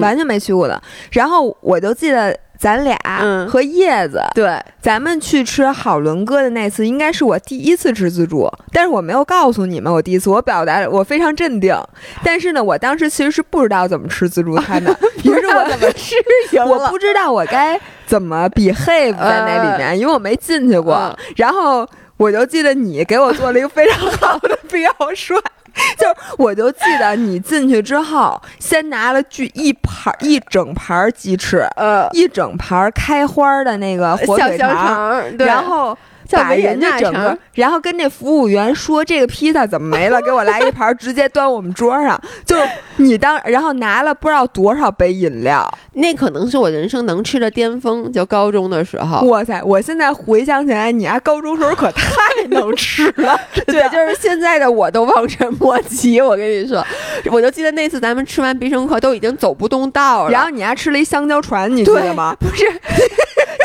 [0.00, 0.80] 完全没去过的。
[1.10, 2.36] 然后我就记得。
[2.62, 2.96] 咱俩
[3.48, 11.76] 和叶子，对，咱们去吃好伦哥的那次，应该是我第一次吃自助，但是我没有告诉你们我第一次，我表达我非常镇定，
[12.22, 16.14] 但是呢，我当时其实是不知道怎么吃自助餐的， 于是我怎么吃
[16.64, 21.84] 我不知道我该怎么 behave 在那里面，因为我没进去过，然后
[22.16, 25.34] 我就记得你给我做了一个非常好的 表率。
[25.98, 26.06] 就
[26.36, 35.96] 我就记得你进去之后，先拿了巨一盘一整盘鸡翅，呃，一整盘开花的那个火腿肠，然后
[36.36, 42.20] 把人家整个，然后跟那服务员说这个披萨怎么没了，给我来一盘，直接端我们桌上。
[42.44, 42.62] 就是
[42.96, 49.26] 你当，然后拿了不知道多少杯饮料，那可能是我人生能吃的巅峰，就高中的时候。
[49.26, 49.62] 哇塞！
[49.62, 52.10] 我现在回想起来，你啊，高中时候可太
[52.48, 53.38] 能吃了。
[53.66, 56.20] 对，就是现在的我都望尘莫及。
[56.20, 56.84] 我跟你说，
[57.30, 62.36] 我就记得那次咱们吃完必胜客都已经走不动道了，然后你还吃了一香蕉船，你记得吗？
[62.38, 62.64] 不是。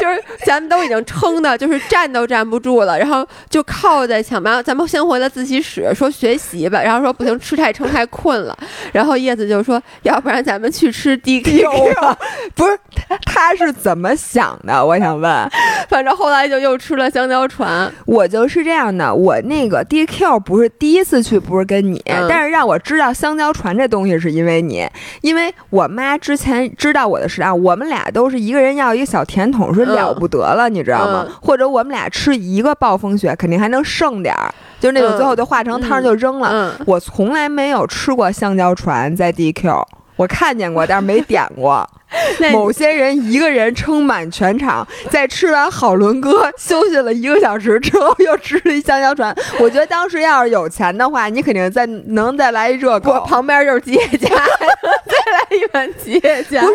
[0.07, 4.63] 就是咱们都已经撑的，就是站都站不住了，然后就靠在墙边。
[4.63, 8.57] 咱们先回了自习室，说学习吧，然后说不行，吃太撑太困了。
[8.91, 12.17] 然后叶子就说，要不然咱们去吃 DQ 吧。
[12.55, 12.79] 不是，
[13.25, 14.85] 他是怎么想的？
[14.85, 15.49] 我想问。
[15.89, 17.91] 反正后来就又吃了香蕉船。
[18.05, 24.87] 我就是这样的，我那个 DQ 不是第一次去，不是跟你，但是让我知道香蕉船这东西是因为你，
[25.21, 29.67] 因为我妈之前知道我的时候，我们俩都是一个人要一个小甜筒。
[29.73, 31.25] 是了不得了，你知道吗？
[31.41, 36.73] 或者我们俩吃一个暴风雪，肯定还能剩点儿，就是那种最后就化成汤就扔了。
[36.85, 39.83] 我从来没有吃过香蕉船在 DQ，
[40.15, 41.87] 我看见过，但是没点过。
[42.51, 49.35] 某些人一个人撑满全场，在吃完好伦哥休息了一个小时之后，又吃了一香蕉船。
[49.59, 54.29] 我觉得当时要是有钱的话，你肯定再能再来一热狗，旁边就是吉野家，
[55.05, 56.61] 再来一碗吉野家。
[56.61, 56.73] 不是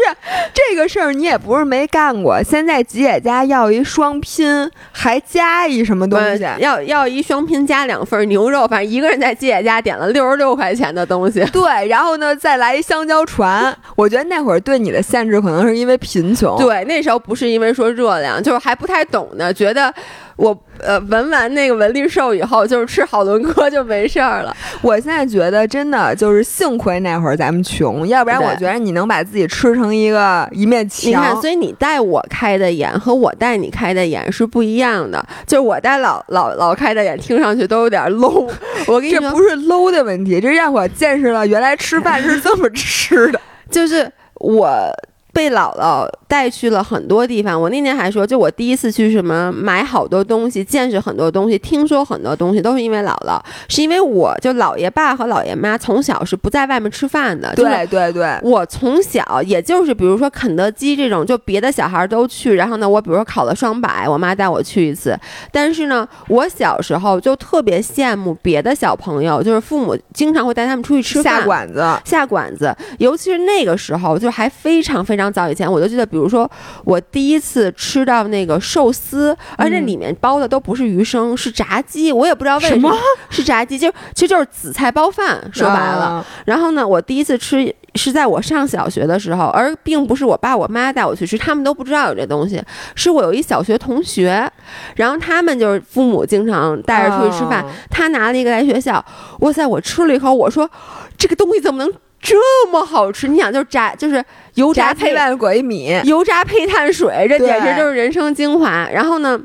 [0.53, 2.43] 这个事儿，你也不是没干过。
[2.43, 6.47] 现在吉野家要一双拼，还加一什么东西？
[6.59, 11.45] 要要一双拼加两份牛肉，反正一个人在吉野家点了六十六块钱的东西。
[11.47, 13.77] 对，然后呢，再来一香蕉船。
[13.97, 16.59] 我觉得那会儿对你的限制可能是因为贫穷。
[16.59, 19.93] 对，那时候不是因为说热量，就是还不太懂呢，觉得。
[20.37, 24.57] 我呃闻完那个文丽寿以后，就是吃好伦哥就没事儿了。
[24.81, 31.11] 我现在觉得真的就是幸亏那会儿咱们穷，要不然我觉得你能把自己吃成一个一面墙。
[31.11, 35.25] 你看，所以你带我开的眼和我带你开的眼是不一样的。
[35.47, 38.51] 就是我带老老老开的眼，听上去都有点 low。
[38.89, 43.41] 我跟你说，这不是 low 的问题，这让我见识了原来吃饭是这么吃的。
[43.71, 44.91] 就是我。
[45.33, 47.61] 被姥姥带去了很多地方。
[47.61, 53.41] 我那年还说，就我第一次去什么买好多东西，见识很多东西，听说很多东西，都是因为姥姥。
[53.69, 57.55] 是因为我就姥爷爸和姥爷妈从小是不在外面吃饭的。
[57.55, 58.39] 对对对。
[58.43, 65.19] 我从小也就是比如说肯德基这种，就别的小孩都去，然后呢，我比如说考了双百，我妈带我去一次。
[65.51, 72.77] 但是呢，我小时候就特别羡慕别的小朋友，就是父母经常会带他们出去吃饭，下馆子，下馆子。
[72.99, 75.22] 尤其是那个时候，就还非常非常。
[75.31, 76.51] 早以前我就记得，比如说
[76.85, 82.11] 我第一次吃到那个寿司，而且里面包的都不是鱼生，是炸鸡。
[82.11, 82.97] 我也不知道为什么
[83.29, 85.43] 是炸鸡，就其实就是紫菜包饭。
[85.53, 92.63] 说白了，然后呢，我第一次吃是在我上小学的时候，而并不是我爸我妈带我去吃，他们都不知道有这东西。
[92.95, 94.51] 是我有一小学同学，
[94.97, 99.05] 然后他们就是父母经常带着出去吃饭，他拿了一个来学校。
[99.41, 100.71] 哇塞，我吃了一口，我说
[101.19, 101.93] 这个东西怎么能？
[102.23, 108.89] 这么好吃，你想就是炸，就是油炸配万鬼米，油炸配碳水，这简直就是人生精华。
[108.93, 109.39] 然后呢，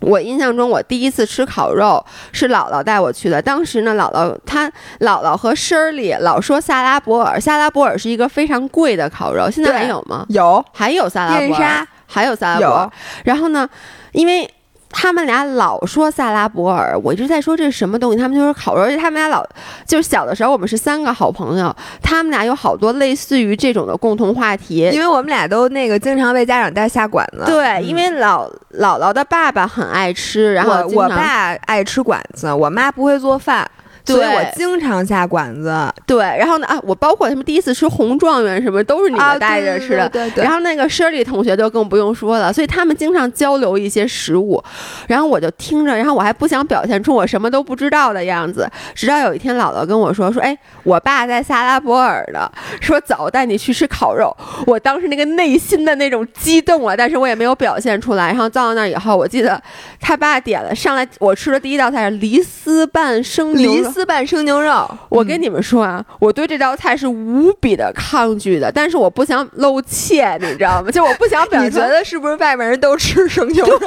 [0.00, 3.40] 我印象中我第一次吃烤肉是姥姥带我去的。
[3.40, 10.26] 当时呢，姥姥她姥姥和婶儿里老说萨拉伯尔，萨拉伯尔是一个非常贵的烤肉，现在还有吗？
[10.28, 12.90] 有，还有萨拉伯尔，还有萨拉伯尔。
[13.24, 13.68] 然后呢，
[14.10, 14.50] 因为。
[14.92, 18.82] 他们俩老说萨拉伯尔，我一直在说这是什么东西，他们就是烤肉。
[18.82, 19.44] 而且他们俩老
[19.86, 27.44] 就是小的时候，我们是三个好朋友，他们俩有好多类似于这种的共同话题，因为我们俩都那个经常被家长带下馆子。
[27.46, 33.68] 对，因为老姥姥的爸爸很爱吃，然后我爸爱吃馆子，我妈不会做饭。
[34.04, 35.72] 所以我经常下馆子，
[36.06, 40.42] 对，然后呢啊，我包括他们第一次吃红状元什么，都是你们带着吃的，对对。
[40.42, 44.62] 然后那个 Shirley 同学就更不用说了，所以他们经常交流一些食物，
[45.06, 52.50] 然后我就听着，然后我还不想表现出我什么都不知道的样子，直到有一天姥姥跟我说说，哎，我爸在萨拉伯尔呢，
[52.80, 54.36] 说走，带你去吃烤肉。
[54.66, 58.28] 我当时那个内心的那种激动啊，但是我也没有表现出来。
[58.28, 59.62] 然后到那以后，我记得
[60.00, 63.91] 他爸点了上来，我吃的第一道菜是梨丝拌生牛。
[63.92, 70.90] 丝拌生牛肉，我跟你们说啊，我对这道菜是无比的抗拒的，但是我不想露怯，你知道吗？
[70.90, 71.70] 就我不想 表现。
[71.70, 73.78] 你觉得是不是外面人都吃生牛肉？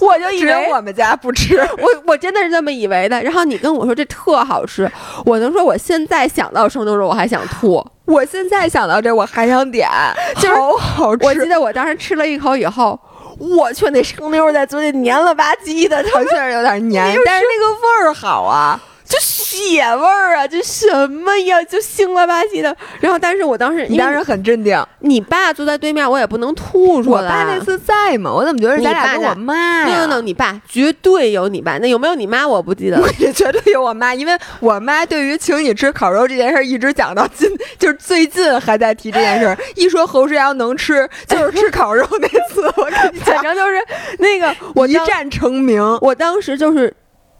[0.00, 3.22] 我就以为我们家不吃， 我我真的是这么以为的。
[3.22, 4.90] 然后你跟我说这特好吃，
[5.24, 9.88] 我能说我现在想到生牛肉我还想吐， 我现在想到这我还想点
[10.36, 11.24] 就，好好吃。
[11.24, 12.98] 我记得我当时吃了一口以后。
[13.36, 18.80] 我去，那生牛肉在嘴里黏了吧唧的，它确实有点黏，但是那个味儿好啊。
[19.34, 21.62] 就血味儿啊，这什么呀？
[21.64, 22.74] 就腥了吧唧的。
[23.00, 24.80] 然后，但是我当时你当时很镇定。
[25.00, 27.22] 你爸坐在对面，我也不能吐出来。
[27.22, 28.32] 我爸那次在吗？
[28.32, 31.78] 我怎么觉得咱俩跟我妈呀？no no，你爸绝对有你爸。
[31.78, 32.46] 那有没有你妈？
[32.46, 33.02] 我不记得。
[33.18, 39.56] 也绝对有我妈，因为我妈对于请你吃烤肉这件事一直讲到今，就是最近还在提这件事。
[39.74, 42.62] 一说侯世阳能吃，就是吃烤肉那次。
[42.76, 43.76] 我跟你讲， 反正就是
[44.18, 45.82] 那个我一战成名。
[46.00, 46.92] 我当时就是。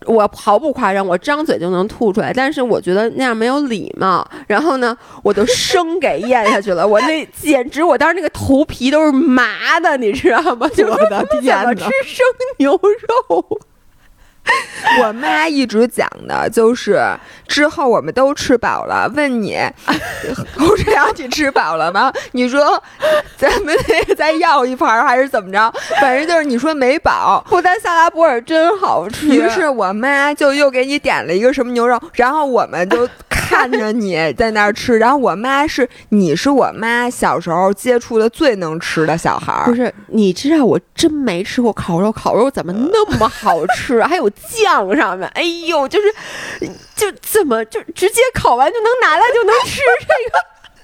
[0.07, 4.27] 我毫不夸张，我张嘴就能吐出来，但是我觉得那样没有礼貌。
[4.47, 6.87] 然后呢，我就生给咽下去了。
[6.87, 10.69] 我那 简直，我当时那个头皮都是麻的，你知道吗？
[10.69, 10.69] 我
[11.09, 11.75] 的天哪！
[11.75, 12.25] 吃生
[12.59, 13.61] 牛肉。
[15.03, 17.03] 我妈一直讲的就是，
[17.49, 19.57] 之后我们都吃饱了，问你，
[20.57, 22.13] 侯志阳，你吃饱了吗？
[22.33, 22.83] 你说，
[23.37, 25.73] 咱们得再要一盘还是怎么着？
[26.01, 27.45] 反正就是你说没饱。
[27.49, 33.09] 不丹萨拉波尔真好吃，于是我妈就又给你点了一个什么牛肉，然后我们就。
[33.55, 39.67] 看着你在那儿吃，然后我妈是你是我妈小时候接触的最能吃的小孩儿。
[39.67, 44.03] 不是，你知道我真没吃过烤肉，烤肉怎么那么好吃？
[44.03, 50.39] 还有酱上面，哎呦，就是就怎么就直接烤完就能拿来就能吃，这个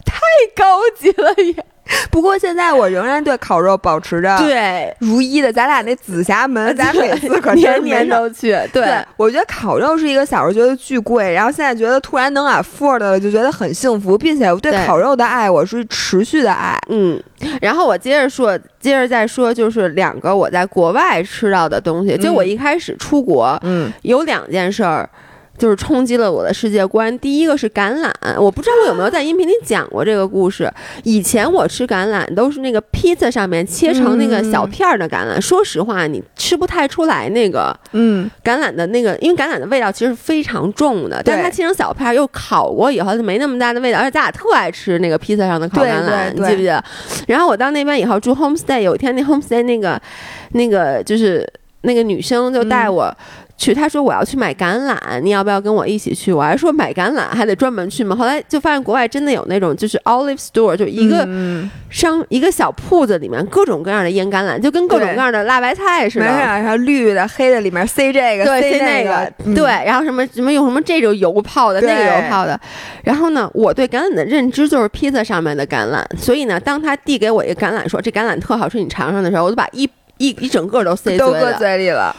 [0.04, 0.20] 太
[0.54, 1.66] 高级了也。
[2.10, 8.58] 不过现在我仍然对烤肉保持着对如一的，咱俩那紫霞门，咱每次可年年都去。
[8.72, 16.78] 对，我觉得烤肉是一个小时候觉得巨贵，然后现在觉得突然能 afford 了，就觉得很幸福，并且我对烤肉的爱我是持续的爱。
[16.88, 17.20] 嗯，
[17.60, 22.16] 然后我接着说，接着再说，就是两个我在国外吃到的东西。
[22.16, 25.08] 就我一开始出国，嗯，有两件事儿。
[25.60, 27.16] 就是冲击了我的世界观。
[27.18, 30.72] 第一个是橄榄，我不知道我有没有在音频里讲过这个故事。
[31.04, 35.38] 以前我吃橄榄都是那个披萨上面切成那个小片儿的橄榄。
[35.38, 41.22] 说实话，你吃不太出来那个，嗯，橄榄的那个，因为橄榄的味道其实非常重的。
[41.22, 43.98] 但它切成小片儿又烤过以后，就没那么大的味道。
[43.98, 46.82] 而且咱俩特爱吃那个披萨上的烤橄榄，你记不记得？
[47.26, 50.00] 然后我到那边以后住 homestay，有一天那 homestay 那个
[50.52, 51.46] 那个就是
[51.82, 53.14] 那个女生就带我。
[53.60, 56.32] 去，他说我要去买橄榄，你要不要跟我一起去？
[56.32, 58.16] 我还说买橄榄还得专门去吗？
[58.16, 61.28] 后来就发现国外真的有那种就是 olive store，就一个
[61.90, 72.58] 商一个小铺子里面各种各样的腌橄榄，就跟各种各样的辣白菜似的，然后绿的、黑的里面塞这个，塞那个，对，然后什么什么用什么这种油泡的，那个油泡的。
[73.04, 79.86] 然后呢，我对橄榄的认知就是披萨上面的橄榄，所以呢，当他递给我一个橄榄，说这橄榄特好吃，你尝尝的时候，我就把一
[80.16, 82.16] 一一整个都塞都搁嘴里了。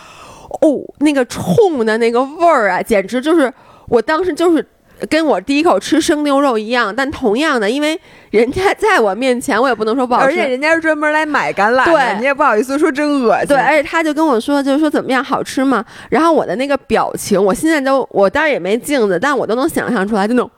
[0.61, 3.51] 哦，那个冲的那个味儿啊，简直就是
[3.87, 4.65] 我当时就是
[5.09, 6.93] 跟我第一口吃生牛肉一样。
[6.95, 7.99] 但同样的，因为
[8.29, 13.47] 人家在我面前，我也不能说不好吃，而且人家是专门来买橄榄的，你也不好意思说真恶心。
[13.47, 15.83] 对，而且他就跟我说，就是说怎么样，好吃吗？
[16.09, 20.49] 然后我的那个表情，我现在都我当然也没镜子，但我都能想象出来，就那种。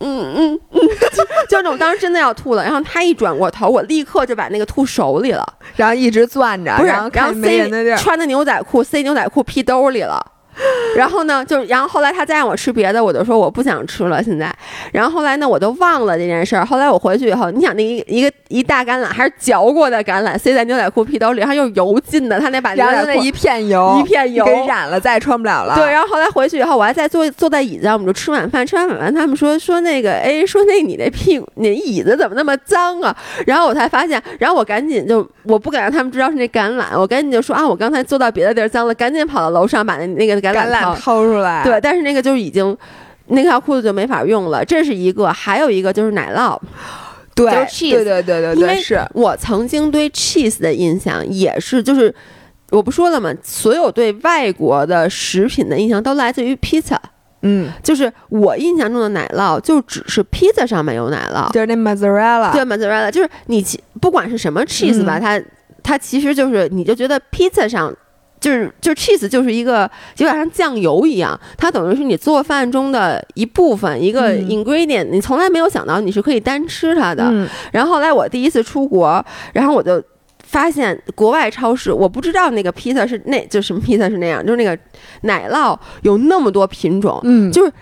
[0.00, 0.80] 嗯嗯嗯，
[1.48, 5.46] 就那种当时真的要吐了，然后他一转过头，我立刻就把那个吐手里了，
[5.76, 7.08] 然后一直攥着，不是，然后
[7.40, 10.24] 塞穿的牛仔裤塞牛仔裤屁兜里了。
[10.96, 14.22] 然后呢，就然后后来他再让我吃别的，我就说我不想吃了。
[14.22, 14.54] 现在，
[14.92, 16.64] 然后后来呢，我都忘了这件事儿。
[16.64, 25.74] 后来我回去以后，你想那一一个一大橄榄还是嚼过的橄榄，塞在牛仔裤屁兜里， 然后又油浸的，他那把牛仔裤一片油一片油给染了，再也穿不了了。
[25.76, 28.66] 对，然后后来回去以后，我还在坐坐在椅子上，我们就吃晚饭。
[28.66, 33.16] 吃完晚饭，他们说说那个，哎，说那你那屁股那椅子怎么那么脏啊？
[33.46, 41.20] 然后我才发现，然后我赶紧就我不敢让他们知道是那橄榄，我赶紧就说啊，我刚才坐到别的地儿脏了，赶紧跑到楼上把那那个橄榄掏。
[41.20, 42.76] 出来对，但是那个就已经
[43.26, 46.58] 那条裤子就没法用了，这是一个，还有一个就是奶酪，
[47.34, 47.50] 对，
[47.90, 52.12] 对对对对对，因为是我曾经对 cheese 的印象也是，就是
[52.70, 53.32] 我不说了吗？
[53.42, 57.00] 所有对外国的食品的印象都来自于披萨，
[57.42, 63.64] 嗯，就是我印象中的奶酪就只是披萨上面有奶酪，就是那 mozzarella，对 mozzarella，就是你
[64.00, 65.40] 不管是什么 cheese 吧，它
[65.82, 67.94] 它其实就是你就觉得披萨上。
[68.40, 77.30] 就是就是 cheese 就是一个有点像酱油一样，它等于是你做饭中的一部分，一个 ingredient，你从来没有想到你是可以单吃它的。
[77.70, 80.02] 然后后来我第一次出国，然后我就
[80.42, 84.76] 发现国外超市，我不知道那个披萨是那就什么披萨是那样，就是那个
[85.22, 87.72] 奶酪有那么多品种，嗯，就是。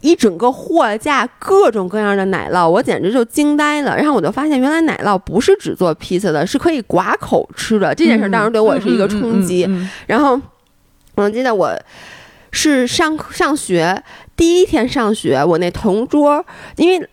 [0.00, 3.96] 一整个货架，各种各样的奶酪，我简直就惊呆了。
[3.96, 7.94] 然后我就发现，原来奶酪不是只做披萨的，是可以刮口吃的。
[7.94, 9.68] 这件事当时对我是一个冲击。
[10.06, 10.40] 然后
[11.16, 11.72] 我记得我
[12.52, 14.02] 是上上学
[14.36, 16.44] 第一天上学，我那同桌，
[16.76, 17.08] 因为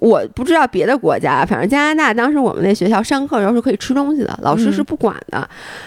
[0.00, 5.46] 我不知道别的国家，反正加拿大当时我们那学校上课的时候是可以吃东西的，老师是不管的。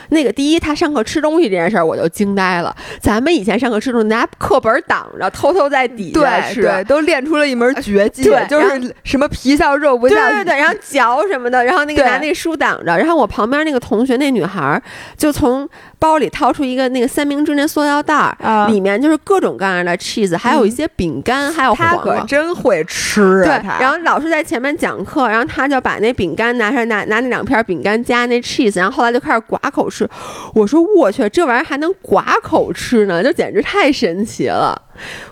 [0.09, 2.75] 那个第一，他上课吃东西这件事儿我就惊呆了。
[3.01, 12.95] 咱们以前上课吃东西拿课本挡着，偷偷在底下吃，对，都练出了一门绝技，对就是什么皮笑肉不笑，对对对，然后嚼什么的，然后那个拿那书挡着。
[12.95, 14.81] 然后我旁边那个同学那女孩
[15.17, 15.67] 就从。
[16.01, 23.59] 包里掏出一个那个三明治那塑料袋儿，里面就是各种各样的 cheese，还有一些饼干，还有他可真会吃啊！
[23.59, 30.07] 对，然后老师在前面讲课，然后他就把那饼干拿上，拿拿那两片饼干加那 cheese，然后后来就开始刮口吃。
[30.53, 34.79] 我说我去，这玩意儿还能刮口吃呢，就简直太神奇了。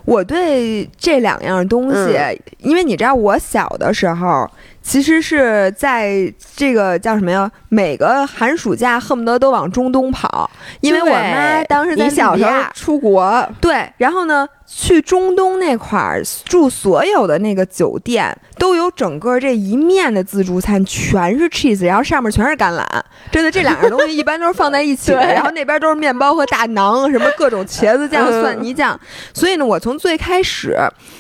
[0.05, 2.17] 我对这两样东西，
[2.59, 4.49] 因为你知道我小的时候。
[4.81, 7.51] 其实是在这个叫什么呀？
[7.67, 14.47] 每个寒暑假恨不得都往中东跑，因为我妈当时在小时候出国，对，然后呢。
[14.69, 22.83] 去中东那块儿住，所有的那个酒店都有整个这一面的自助餐，全是 cheese，然后上面全是橄榄。
[23.31, 25.19] 真的，这两样东西一般都是放在一起的。
[25.33, 28.99] 然后那边都是面包和大馕，什么各种茄子酱、蒜泥酱。
[29.33, 30.77] 所以呢，我从最开始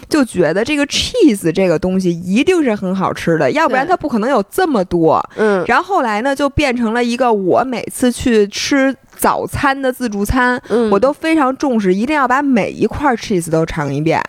[0.09, 5.23] 就觉得这个 cheese 这个东西一定是很好吃的，要不然它不可能有这么多。
[5.37, 5.63] 嗯。
[5.67, 8.93] 然后后来呢，就变成了一个我每次去吃。
[9.17, 10.61] 早餐的自助餐，
[10.91, 14.21] 我都非常重视，一定要把每一块 cheese 都尝一遍。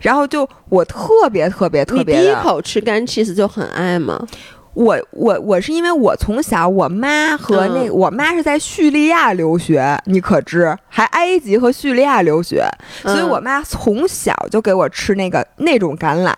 [0.00, 4.26] 然后就我特别特别特别，你第一口吃干 cheese 就很爱吗？
[4.74, 12.64] 我我我是因为我从小我妈和那我妈是在叙利亚留学，你可知还埃及和叙利亚留学，
[13.02, 16.32] 所以我妈从小就给我吃那个那种橄榄。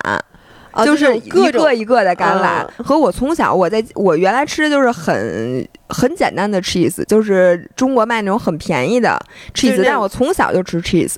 [0.85, 9.21] 就是一个一个的橄榄，和我从小我在我原来吃的就是很很简单的 cheese，就是中国卖那种很便宜的
[9.55, 11.17] cheese，但我从小就吃 cheese，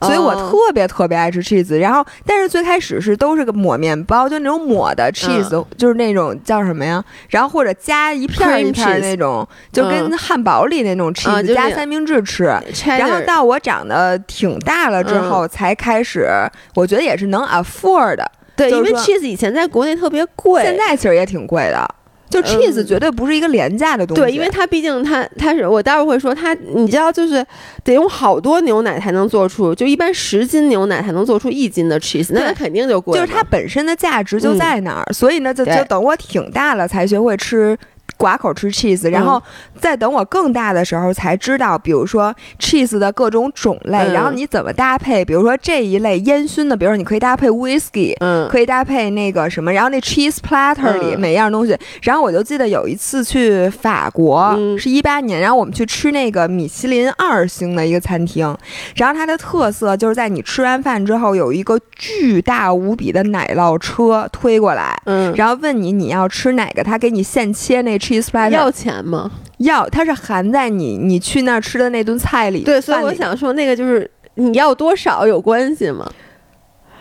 [0.00, 1.78] 所以我特别特别爱吃 cheese。
[1.78, 7.04] 然后，但是最开始是都是个抹面包，就那种抹的 cheese，就是那种叫什么呀？
[7.28, 12.44] 然后或者加一片一片那种，就跟汉堡里那种 cheese 加三明治吃。
[12.86, 16.28] 然后到我长得挺大了之后，才开始，
[16.74, 18.30] 我觉得也是能 afford 的。
[18.56, 21.86] 对，因为 cheese 以前在国内特别贵，现在其实也挺贵的。
[22.30, 24.22] 就 cheese 绝对不是一个廉价的东西。
[24.22, 27.44] 对，因为它毕竟它它是我待会儿会说它，你知道就是
[27.84, 33.16] 得用好多牛奶才能做出，就一般十斤牛奶才能做出一斤的 cheese，那它肯定就贵。
[33.16, 37.78] 就是它本身的价值就在那儿，所以呢，就就等我挺大了才学会吃。
[38.16, 39.42] 刮口吃 cheese，然后
[39.78, 45.24] 再等我更大的时候才知道，比如说 cheese 的各种种类，然后你怎么搭配？
[45.24, 51.76] 比如说这一类烟熏的，比如说你可以搭配 whisky，嗯，可以搭配那个什么，然后那 cheese platter 里每样东西。
[52.02, 58.56] 然后我就记得有一次去法国，是一八年，然后我们去吃那个米其林二星的一个餐厅，
[58.94, 67.98] 然后它的特色就是在你吃完饭之后有一个巨大无比的奶酪车推过来，嗯，然后问你你要吃哪个，他给你现切那。
[68.04, 69.30] Cheese platter 要钱吗？
[69.58, 72.62] 要，它是含在你你去那儿吃的那顿菜里。
[72.62, 76.10] 对，所以我想说，那个就是你要多少有关系吗？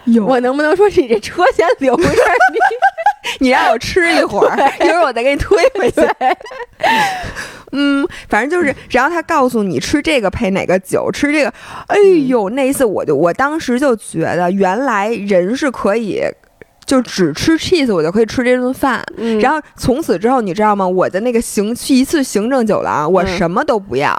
[0.05, 2.03] 有，我能不能说你这车先留着？
[2.07, 2.59] 你
[3.47, 6.01] 你让我吃一会儿，一会儿我再给你推回去。
[7.71, 11.51] 嗯，反正就是， 然后他告诉你吃这个配哪个酒，吃这个。
[11.87, 11.97] 哎
[12.27, 16.21] 呦，那一次我就我当时就觉得，原来人是可以。
[16.85, 19.03] 就只吃 cheese，我就可以吃这顿饭。
[19.41, 20.87] 然后从此之后，你知道吗？
[20.87, 24.17] 我的那个行去一次行政酒廊，我什么都不要，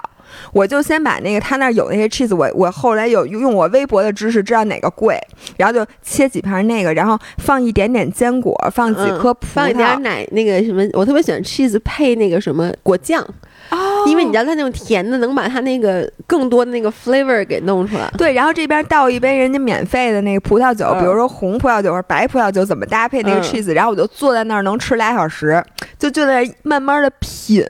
[0.53, 5.19] 我就先把那个他那儿有那些 cheese，我我后来有用我微博的知识知道哪个贵，
[5.57, 13.25] 然后就切几盘那个，然后放一点点坚果，放几颗葡萄，放一点奶，那个什么，我特别喜欢 cheese 配那个什么果酱。
[13.71, 18.07] 哦，因为你知道它那种甜的能把它那个更多的那个 flavor 给弄出来。
[18.15, 23.73] 对，然后这边倒一杯人家免费的那个葡萄酒，比如说红葡萄酒或者白葡萄酒，怎么搭配那个 cheese？
[23.73, 25.63] 然后我就坐在那儿能吃俩小时，
[25.97, 27.65] 就就在慢慢的品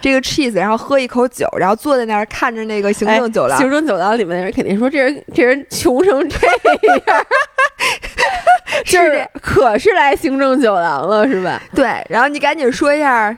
[0.00, 3.58] 这个 cheese，然后喝一口酒，然后坐在那儿看着那个行政酒廊。
[3.58, 6.36] 行政酒廊里面的人肯定说这人这人穷成这
[7.06, 7.26] 样，
[8.84, 11.60] 是可是来行政酒廊了是吧？
[11.74, 13.36] 对，然后你赶紧说一下。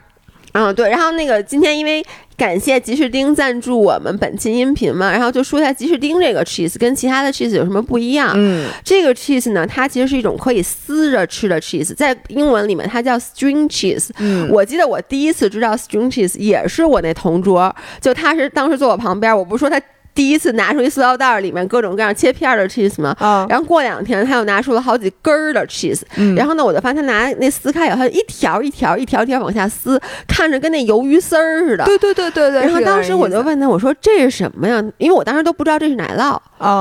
[0.52, 2.02] 嗯，对，然后那个今天因为
[2.36, 8.34] 感谢吉士丁赞助我们本期音频嘛，然后就说一下吉士丁这个 cheese 跟其他的 cheese 有什么不一样。
[8.36, 14.10] 嗯，这个 cheese 呢，它其实是一种可以撕着吃的 cheese，在英文里面它叫 string cheese。
[14.18, 19.80] 嗯，我记得我第一次知道 string cheese 也是我那同桌，就他是当时坐我旁边，我不是说他。
[20.16, 23.14] 第一次拿出一塑料袋里面各种各样切片的 cheese 嘛，
[23.50, 26.00] 然后过两天他又拿出了好几根儿的 cheese，
[26.34, 31.84] 然后呢，我就发现他拿那撕开以后，一条一条一条一条往下撕，看着跟那鱿鱼丝儿似的。
[31.84, 32.62] 对对对对对。
[32.62, 34.82] 然后当时我就问他，我说这是什么呀？
[34.96, 36.40] 因为我当时都不知道这是奶酪，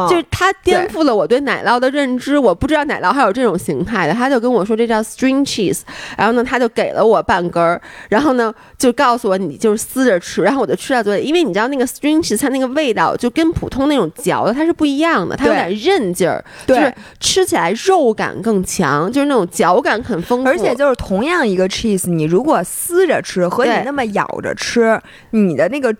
[0.09, 4.13] 就是他颠覆了我对奶酪的认知，我不知道奶酪还有这种形态的。
[4.13, 5.81] 他就跟我说这叫 string cheese，
[6.17, 13.13] 然后呢，他就给了我半根儿，然后呢，就告诉我你就是撕着吃，然后我就吃到嘴里，因为你知道那个 string cheese 它那个味道。
[13.24, 20.49] 就跟普通那种嚼的它是不一样的，它有点韧劲儿，就是吃起来肉感更强，就是那种嚼感很丰富。
[20.49, 24.99] 而且就是同样一个 cheese，你如果撕着吃和你那么咬着吃，
[25.31, 25.95] 你的那个。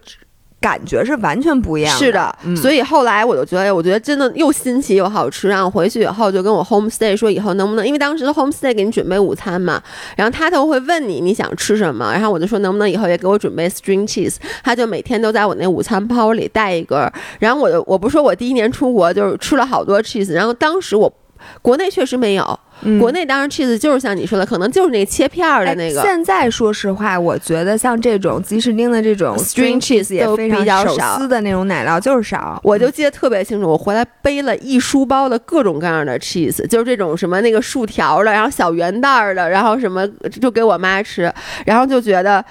[0.66, 5.47] 感觉是完全不一样，是的，所以后来我就觉得，我觉得真的又新奇又好吃。
[5.47, 9.80] 然后回去以后就跟我 homestay 说，以后能不能，因为当时的 homestay 给你准备午餐嘛，
[10.18, 16.99] 然后他都会问你你想吃什么，然后我就说能不能以后也给我准备 string cheese，他就每天都在我那午餐包里带一根。
[17.38, 21.13] 然后我就我不说我第一年出国就是吃了好多 cheese，然后当时我。
[21.61, 22.59] 国内确实没有，
[22.99, 26.01] 国内当然 cheese 就是像你说的，可能就是那个切片儿的那个。
[26.01, 30.63] 现在说实话，我觉得像这种吉士丁的这种 string cheese 也非常
[30.95, 32.59] 少，撕的那种奶酪就是少。
[32.63, 40.07] 我就记得特别清楚，我回来背了一书包的各种各样的 cheese，就是这种什么那个竖条的，然后小圆袋儿的，然后什么
[40.39, 41.34] 就给我妈吃，
[41.65, 42.43] 然后就觉得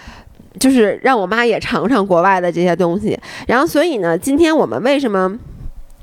[0.58, 3.16] 就是让我妈也尝尝国外的这些东西。
[3.46, 5.38] 然后所以呢，今天我们为什么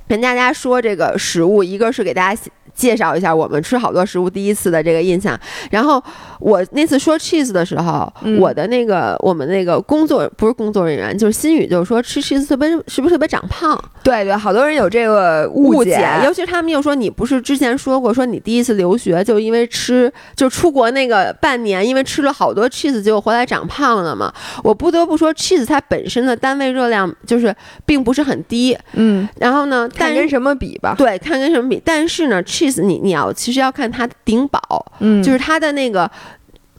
[0.08, 2.42] 跟大家说这个食物，一个是给大家。
[2.82, 5.40] 介绍一下我们吃好多食物第一次的这个印象。
[5.70, 6.04] 然后
[6.40, 13.80] 我那次说 cheese 的时候，我的那个我们那个工作不是工作人员，就是心语，就是说吃 cheese 特别是不是特别长胖？
[14.02, 24.34] 对对，好多人有这个误解，尤其是他们又说你不是之前说过，说你第一次留学就因为吃就出国那个半年，因为吃了好多 cheese 结果回来长胖了嘛？
[24.64, 27.54] 我不得不说 cheese 它本身的单位热量就是
[27.86, 30.96] 并不是很低，嗯，然后呢，看跟什么比吧？
[30.98, 31.80] 对，看跟什么比？
[31.84, 36.10] 但是呢，cheese 你你要其实要看它的顶饱，嗯，就是它的那个。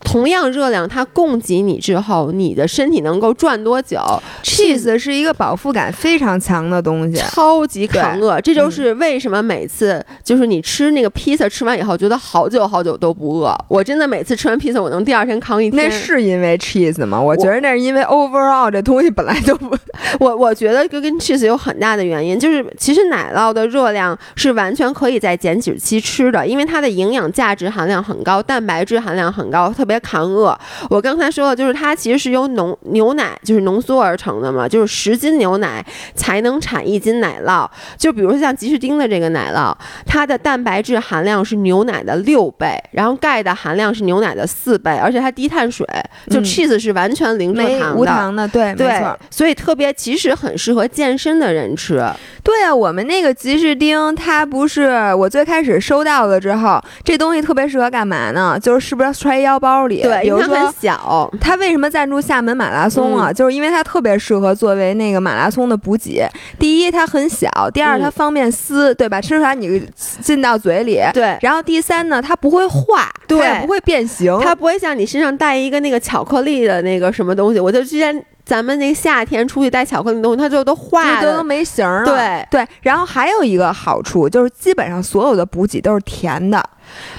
[0.05, 3.99] 同样热量，它供给你之后，你的身体能够转多久
[4.43, 8.41] ？Cheese 是一个饱腹感非常强的东西，超级抗饿。
[8.41, 13.57] 这就是为什么每次就是你吃那个披萨，吃完以后觉得好久好久都不饿。
[13.69, 15.89] 我真的每次吃完披萨，我能第二天扛一天。
[15.89, 17.19] 那是因为 cheese 吗？
[17.19, 19.75] 我觉得那是因为 overall 这东西本来就不。
[20.21, 29.92] 我我觉得跟跟 cheese 有很大的原因，就是其实奶酪的热量是完全可以在减脂期吃的，因为它的营养价值含量很高，蛋白质含量很高，特别。
[29.93, 30.59] 别扛饿。
[30.89, 35.85] 我刚才说的就是它其实是由浓牛奶就是浓缩而成的嘛，就是十斤牛奶
[36.15, 37.69] 才能产一斤奶酪。
[37.99, 39.75] 就比如说像吉士丁的这个奶酪，
[40.07, 45.87] 它的蛋白质含量是牛奶的六倍，然后钙的含量是牛奶的四倍，而且它低碳水。
[46.31, 49.19] 就 cheese 是完全零蔗糖的，无糖的，对，没错。
[49.31, 52.03] 所以特别其实很适合健身的人吃。
[52.43, 58.59] 对啊，我们那个吉士丁，它不是我最开始收到了之后，这东西特别适合干嘛呢？
[58.59, 59.82] 就是是不是揣腰包？
[59.89, 61.31] 对，因为它很小。
[61.41, 63.33] 它为什么赞助厦门马拉松啊？
[63.33, 66.27] 就是因为它特别适合作为那个马拉松的补给。
[66.59, 69.21] 第一，它很小；第二，它方便撕，对吧？
[69.21, 71.01] 吃出来你进到嘴里。
[71.13, 71.37] 对。
[71.41, 77.61] 然后第三呢，它不会化，对，不会变形，它不会像你身上带一个那个巧克力的那个什么东西。
[77.61, 82.05] 我就之前咱们那个夏天出去带巧克力的东西，它就都化了，都没形了。
[82.05, 82.67] 对对。
[82.83, 86.63] 然后还有一个好处就是，基本上所有的补给都是甜的。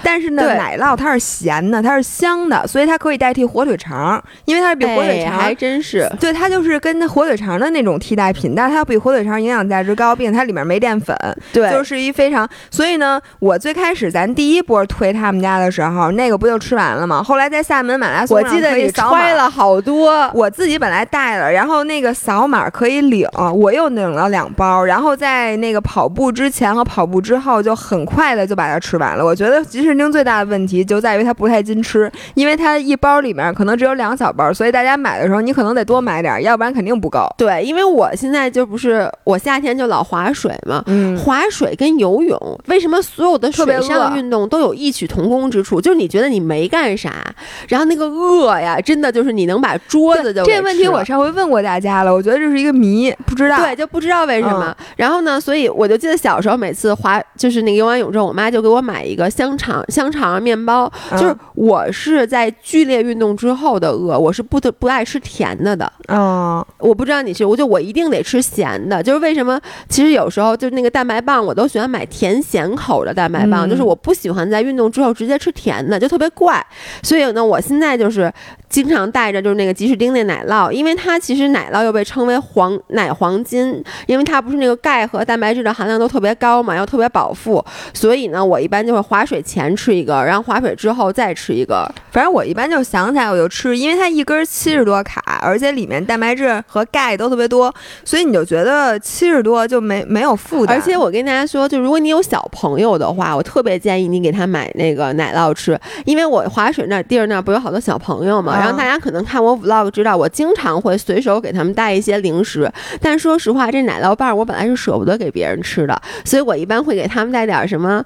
[0.03, 11.17] 但是呢，奶酪它是咸的，它是香的，所以它可以代替火腿肠，因为它是比火腿肠还真是对它就是跟火腿肠的那种替代品，但是它比火腿肠营养价值高，并且它里面没淀粉，
[11.51, 12.47] 对，就是一非常。
[12.69, 17.23] 所以呢，我最开始咱第一波推他们家的时候，那个不就吃完了吗？
[17.23, 29.25] 后来在厦门马拉松，我记得你揣了好多，我自己本来带了，然后那个扫码可以领，我又领了两包，然后在那个跑步之前和跑步之后就很快的就把它吃完了。
[29.25, 29.62] 我觉得。
[29.63, 37.27] 吉士丁最大的问题就在于它不太经吃，因为它一包里面可能只有两小包，所以大家买的时候你可能得多买点，要不然肯定不够。
[37.37, 45.79] 对，因为我现在就不是我夏天就老划水嘛，嗯，划水跟游泳，为什么所有的水上运动都有异曲同工之处？
[45.79, 47.23] 就是你觉得你没干啥，
[47.69, 54.75] 然后那个饿呀，真的就是你能把桌子就这问题我上回问过大家了，我觉得这是一个谜，不知道对，就不知道为什么。
[54.97, 59.52] 然后呢，所以我就记得小时候每次划就是那个游完泳之后，我妈就给我买一个香。
[59.53, 65.91] 香肠、香肠、面包，就是我是在剧烈运动之后的饿，我是不得不爱吃甜的的。
[66.07, 69.03] 嗯，我不知道你是，我就我一定得吃咸的。
[69.03, 69.59] 就是为什么？
[69.87, 76.65] 其实有时候就那个蛋白棒，我都喜欢买甜咸口的蛋白棒，就是我不喜欢在运动之后直接吃甜的，就特别怪。
[77.03, 78.31] 所以呢，我现在就是
[78.69, 87.63] 经常带着就是那个吉士丁那奶酪，因为它其实奶酪又被称为黄奶黄金，因为它不是那个钙和蛋白质的含量都特别高嘛，又特别饱腹。
[87.93, 91.87] 所以呢，我一般就会划水前吃一个，然后划水之后再吃一个。
[92.11, 97.73] 反正我一般就想起来我就吃，因为它一根七十多卡，而且里面蛋白质和钙都特别多，
[98.05, 100.77] 所以你就觉得七十多就没没有负担。
[100.77, 112.71] 而且我跟大家说，就如果你有小朋友的话，我特别建议你给他买那个奶酪吃，因为我划水那地儿那不有好多小朋友嘛，然后大家可能看我 vlog 知道，我经常会随手给他们带一些零食。
[113.01, 118.03] 但说实话，这奶酪棒我本来是舍不得给别人吃的，所以我一般会给他们带点什么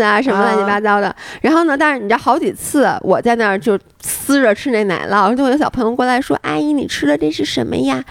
[0.00, 1.14] 啊，什么乱七八糟的。
[1.40, 8.02] 然后呢，但是你知道好几次我在那儿就撕着吃那奶酪，就有小朋友过来说：“阿姨，你吃的这是什么呀？”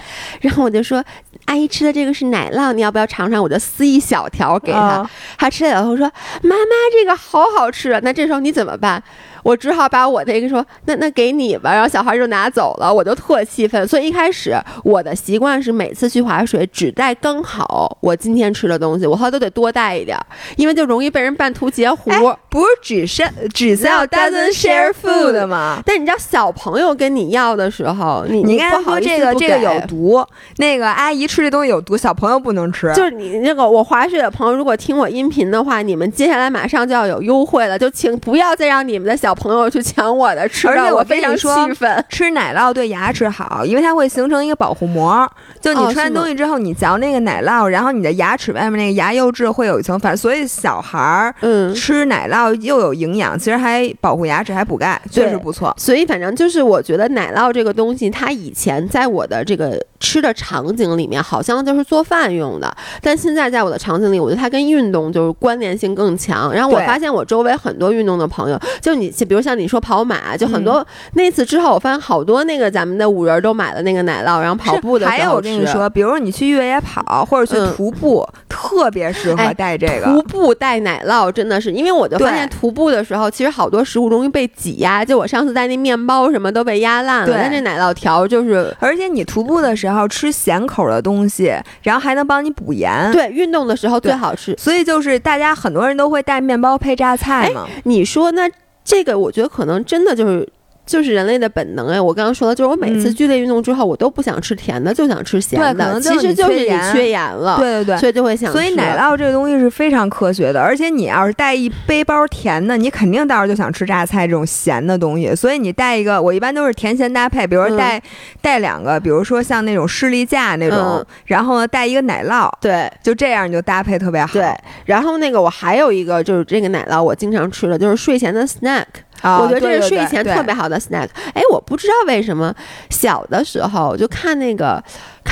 [0.42, 1.04] 然后我就说
[1.46, 6.12] ：“阿姨吃的这个是奶酪，你要不要尝尝？”我就撕一小条给他，他吃了以后说
[6.44, 9.02] ：“妈妈，这个好好吃。”那这时候你怎么办？
[9.44, 13.88] 我只好把我那个说，那那给你吧，然后小孩就拿走了，我就特气愤。
[13.88, 20.18] 所以一开始我的习惯是每次去划水只带刚好我今天吃的东西，我后来都得多带一点，
[20.56, 22.10] 因为就容易被人半途截胡。
[22.50, 25.82] 不是只是只 sell doesn't share food 吗？
[25.86, 30.26] 但你知道小朋友跟你要的时候，你你刚才说这个这个有毒，
[30.58, 32.94] 那个阿姨吃这东西有毒，小朋友不能吃。
[32.94, 39.33] 就是你那个我滑雪的朋友，如果听我音频的话，你们接下来马上就要有优惠了，就请不要再让你们的小。
[39.34, 42.06] 朋友去抢我的吃，而且我非常气愤。
[42.10, 45.30] 吃奶酪对牙齿好，因为它会形成一个保护膜。
[45.62, 55.74] 就你吃完东西之后，你嚼那个奶酪，然后你的牙齿外面那个牙釉质会有一层反，所以小孩儿嗯吃奶酪又有营养，其实还保护牙齿，还补钙，确实不错。
[55.78, 66.54] 所以反正就是我觉得奶酪这个东西，它以前在我的这个吃的场景里面，好像就是做饭用的，但现在在我的场景里，我觉得它跟运动就是关联性更强。
[66.54, 69.12] 然后我发现我周围很多运动的朋友，就你。
[69.26, 80.06] 比如像你说跑马，就很多那次之后，我发现好多那个咱们的五人都买了那个奶酪，然后跑步的还有我跟你说，比如你去越野跑或者去徒步，特别适合带这个。
[80.06, 85.04] 徒步带奶酪真的是，因为我就发现徒步的时候，其实好多食物容易被挤压。
[85.04, 93.12] 就我上次带那面包什么都被压烂了，但这奶酪条就是，而且你徒步的时候吃咸口的东西，然后还能帮你补盐。
[93.12, 94.56] 对，运动的时候最好吃。
[94.58, 97.68] 所以就是大家很多人都会带面包配榨菜嘛。
[97.84, 98.50] 你说那？
[98.84, 100.48] 这个我觉得可能真的就是。
[100.86, 106.00] 就是人类的本能哎，我刚刚说的，就是我每次剧烈运动之后，我都不想吃甜的，就想吃咸的。
[106.02, 108.52] 其实就是你缺盐了，对对对，所以就会想。
[108.52, 115.34] 所以奶酪这个东西是非常科学的，而且你要是带一背包甜的，你肯定到时候就想吃榨菜这种咸的东西。
[115.34, 118.02] 所以你带一个，我一般都是甜咸搭配，比如说带
[118.42, 124.34] 带两个，比如说像那种士力架那种，然后呢带一个奶酪，对，就这样你就搭配特别好。
[124.34, 124.54] 对，
[124.86, 128.84] 然后那个我还有一个就是这个奶酪，我经常吃的就是睡前的 snack。
[129.24, 131.08] 我觉得这是睡前特别好的 snack。
[131.34, 132.54] 哎，我不知道为什么
[132.90, 134.84] 小的时候就看那个。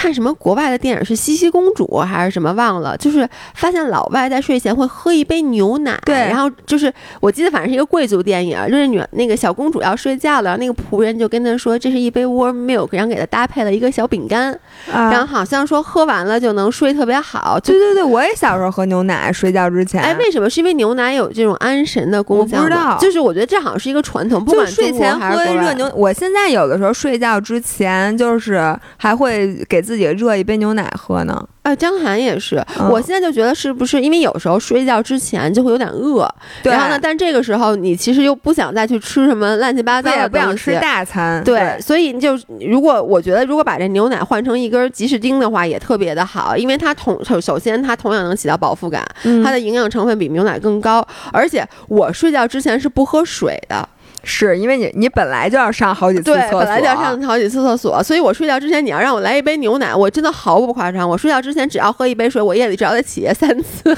[0.01, 2.97] 看什么国外的电影是茜茜公主还是什么忘了？
[2.97, 14.57] 就是发现老外在睡前会喝一杯牛奶，对，然后就是我记得反正是一个贵族电影，就是女那个小公主要睡觉了，那个仆人就跟她说这是一杯 warm milk，然后给她搭配了一个小饼干，
[14.91, 17.59] 然后好像说喝完了就能睡特别好。
[17.63, 20.01] 对对对，我也小时候喝牛奶睡觉之前。
[20.01, 20.49] 哎，为什么？
[20.49, 22.57] 是因为牛奶有这种安神的功效？
[22.57, 25.87] 不知道，就是我觉得这好像是一个传统，不管睡前喝热牛。
[25.93, 29.79] 我现在有的时候睡觉之前就是还会给。
[29.90, 31.47] 自己热一杯牛奶喝呢？
[31.63, 32.63] 啊，江涵也是。
[32.89, 36.27] 我现在就觉得是不是因为有时候睡觉之前就会有点饿，
[36.63, 41.43] 然后呢，但这个时候你其实又不想再去吃什么乱七八糟的不想吃大餐。
[41.43, 49.05] 对，所以就如果我觉得如果把这牛奶换成一根吉士丁的话，也特别的好，因为它同首先它同样能起到饱腹感，
[49.43, 53.87] 它的营养成分比牛奶更高，而且我睡觉之前是不喝水的。
[54.23, 61.07] 是因为你你本来就要上好几次厕所，本来就要上好几次厕所，所以我睡觉之前你要让我来一杯牛奶，我真的毫不夸张。
[61.09, 63.97] 我睡觉之前只要喝一杯水，我夜里只要得起夜三次。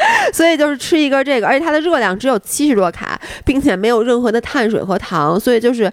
[0.32, 5.90] 所以就是吃一根这个，而且它的热量只有七十多卡，并且没有任何的碳水和糖，所以就是，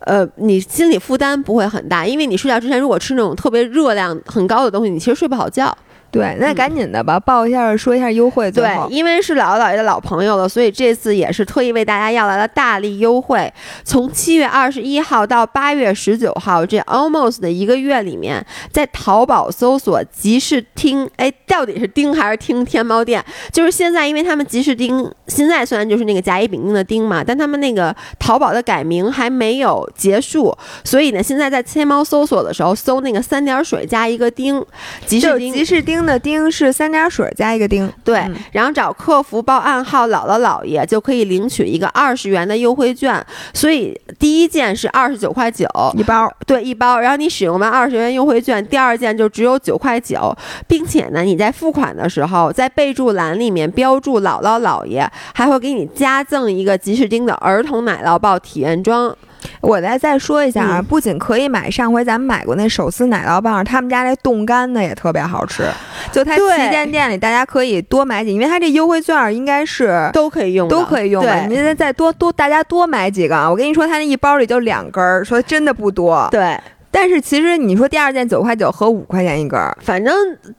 [0.00, 2.06] 呃，你心理负担不会很大。
[2.06, 5.76] 因为你睡觉之前如果吃那种特别热量很高的东西，你其实睡不好觉。
[6.14, 8.50] 对，那赶紧的吧，报一下，说一下优惠。
[8.50, 13.52] 对，因为是姥姥姥爷的老朋友了，所以这次也是特意为大家要来了大力优惠。
[13.82, 23.24] 从七月二十一号到八月十九号，这 almost 的一个月里面，在淘宝搜索“集市听”，哎，到底是丁还是听天猫店？
[23.50, 34.64] 就是现在，因为他们集市丁现在虽然就是那个甲乙丙丁的丁嘛，但他们那个淘宝的改名还没有结束，所以呢，现在在天猫搜索的时候搜那个三点水加一个丁，
[35.06, 36.03] 集市丁，集市丁。
[36.04, 45.66] 的丁是三点水加一个丁，对，然后找客服报暗号“姥姥姥爷”就可以领取一个二十元的优惠券，所以第一件是二十九块九。
[45.96, 47.00] 一包，对，一包。
[47.00, 50.36] 然后你使用完二十元优惠券，第二件就只有九块九，
[50.66, 59.16] 并且呢，你在付款的时候在备注栏里面标注“姥姥姥爷”，还会给你加赠一个吉士丁的儿童奶酪棒体验装。
[59.60, 65.64] 我再再说一下啊，不仅可以买上回咱们买过那手撕奶酪棒，他们家那冻干的也特别好吃。
[66.12, 71.22] 就它旗舰店里，大家可以多买几，因为它这优惠券应该是都可以用，都可以用。
[71.22, 73.50] 对，您再多多，大家多买几个啊！
[73.50, 76.28] 我跟你说，它那一包里就两根儿，说真的不多。
[76.30, 76.58] 对。
[76.96, 80.14] 但是其实你说第二件九块九和五块钱一根儿，反正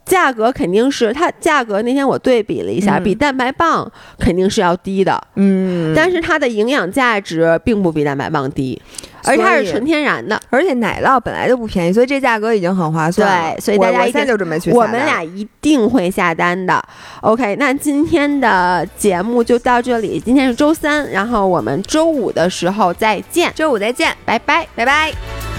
[0.05, 3.89] 价格肯定是它价格那天我对比了一下，比蛋白棒
[4.19, 8.81] 肯定是要低的，嗯，但是它的营养价值并不比蛋白棒低，
[9.23, 13.53] 而且它是纯天然的，而且奶酪本来就不便宜，所以这价格已经很划算。
[13.53, 16.83] 对，所以大家现在就准备去，我们俩一定会下单的。
[17.21, 25.54] OK，那今天的节目就到这里，今天是周三，然后我们周五的时候再见，周五再见，拜拜，拜拜。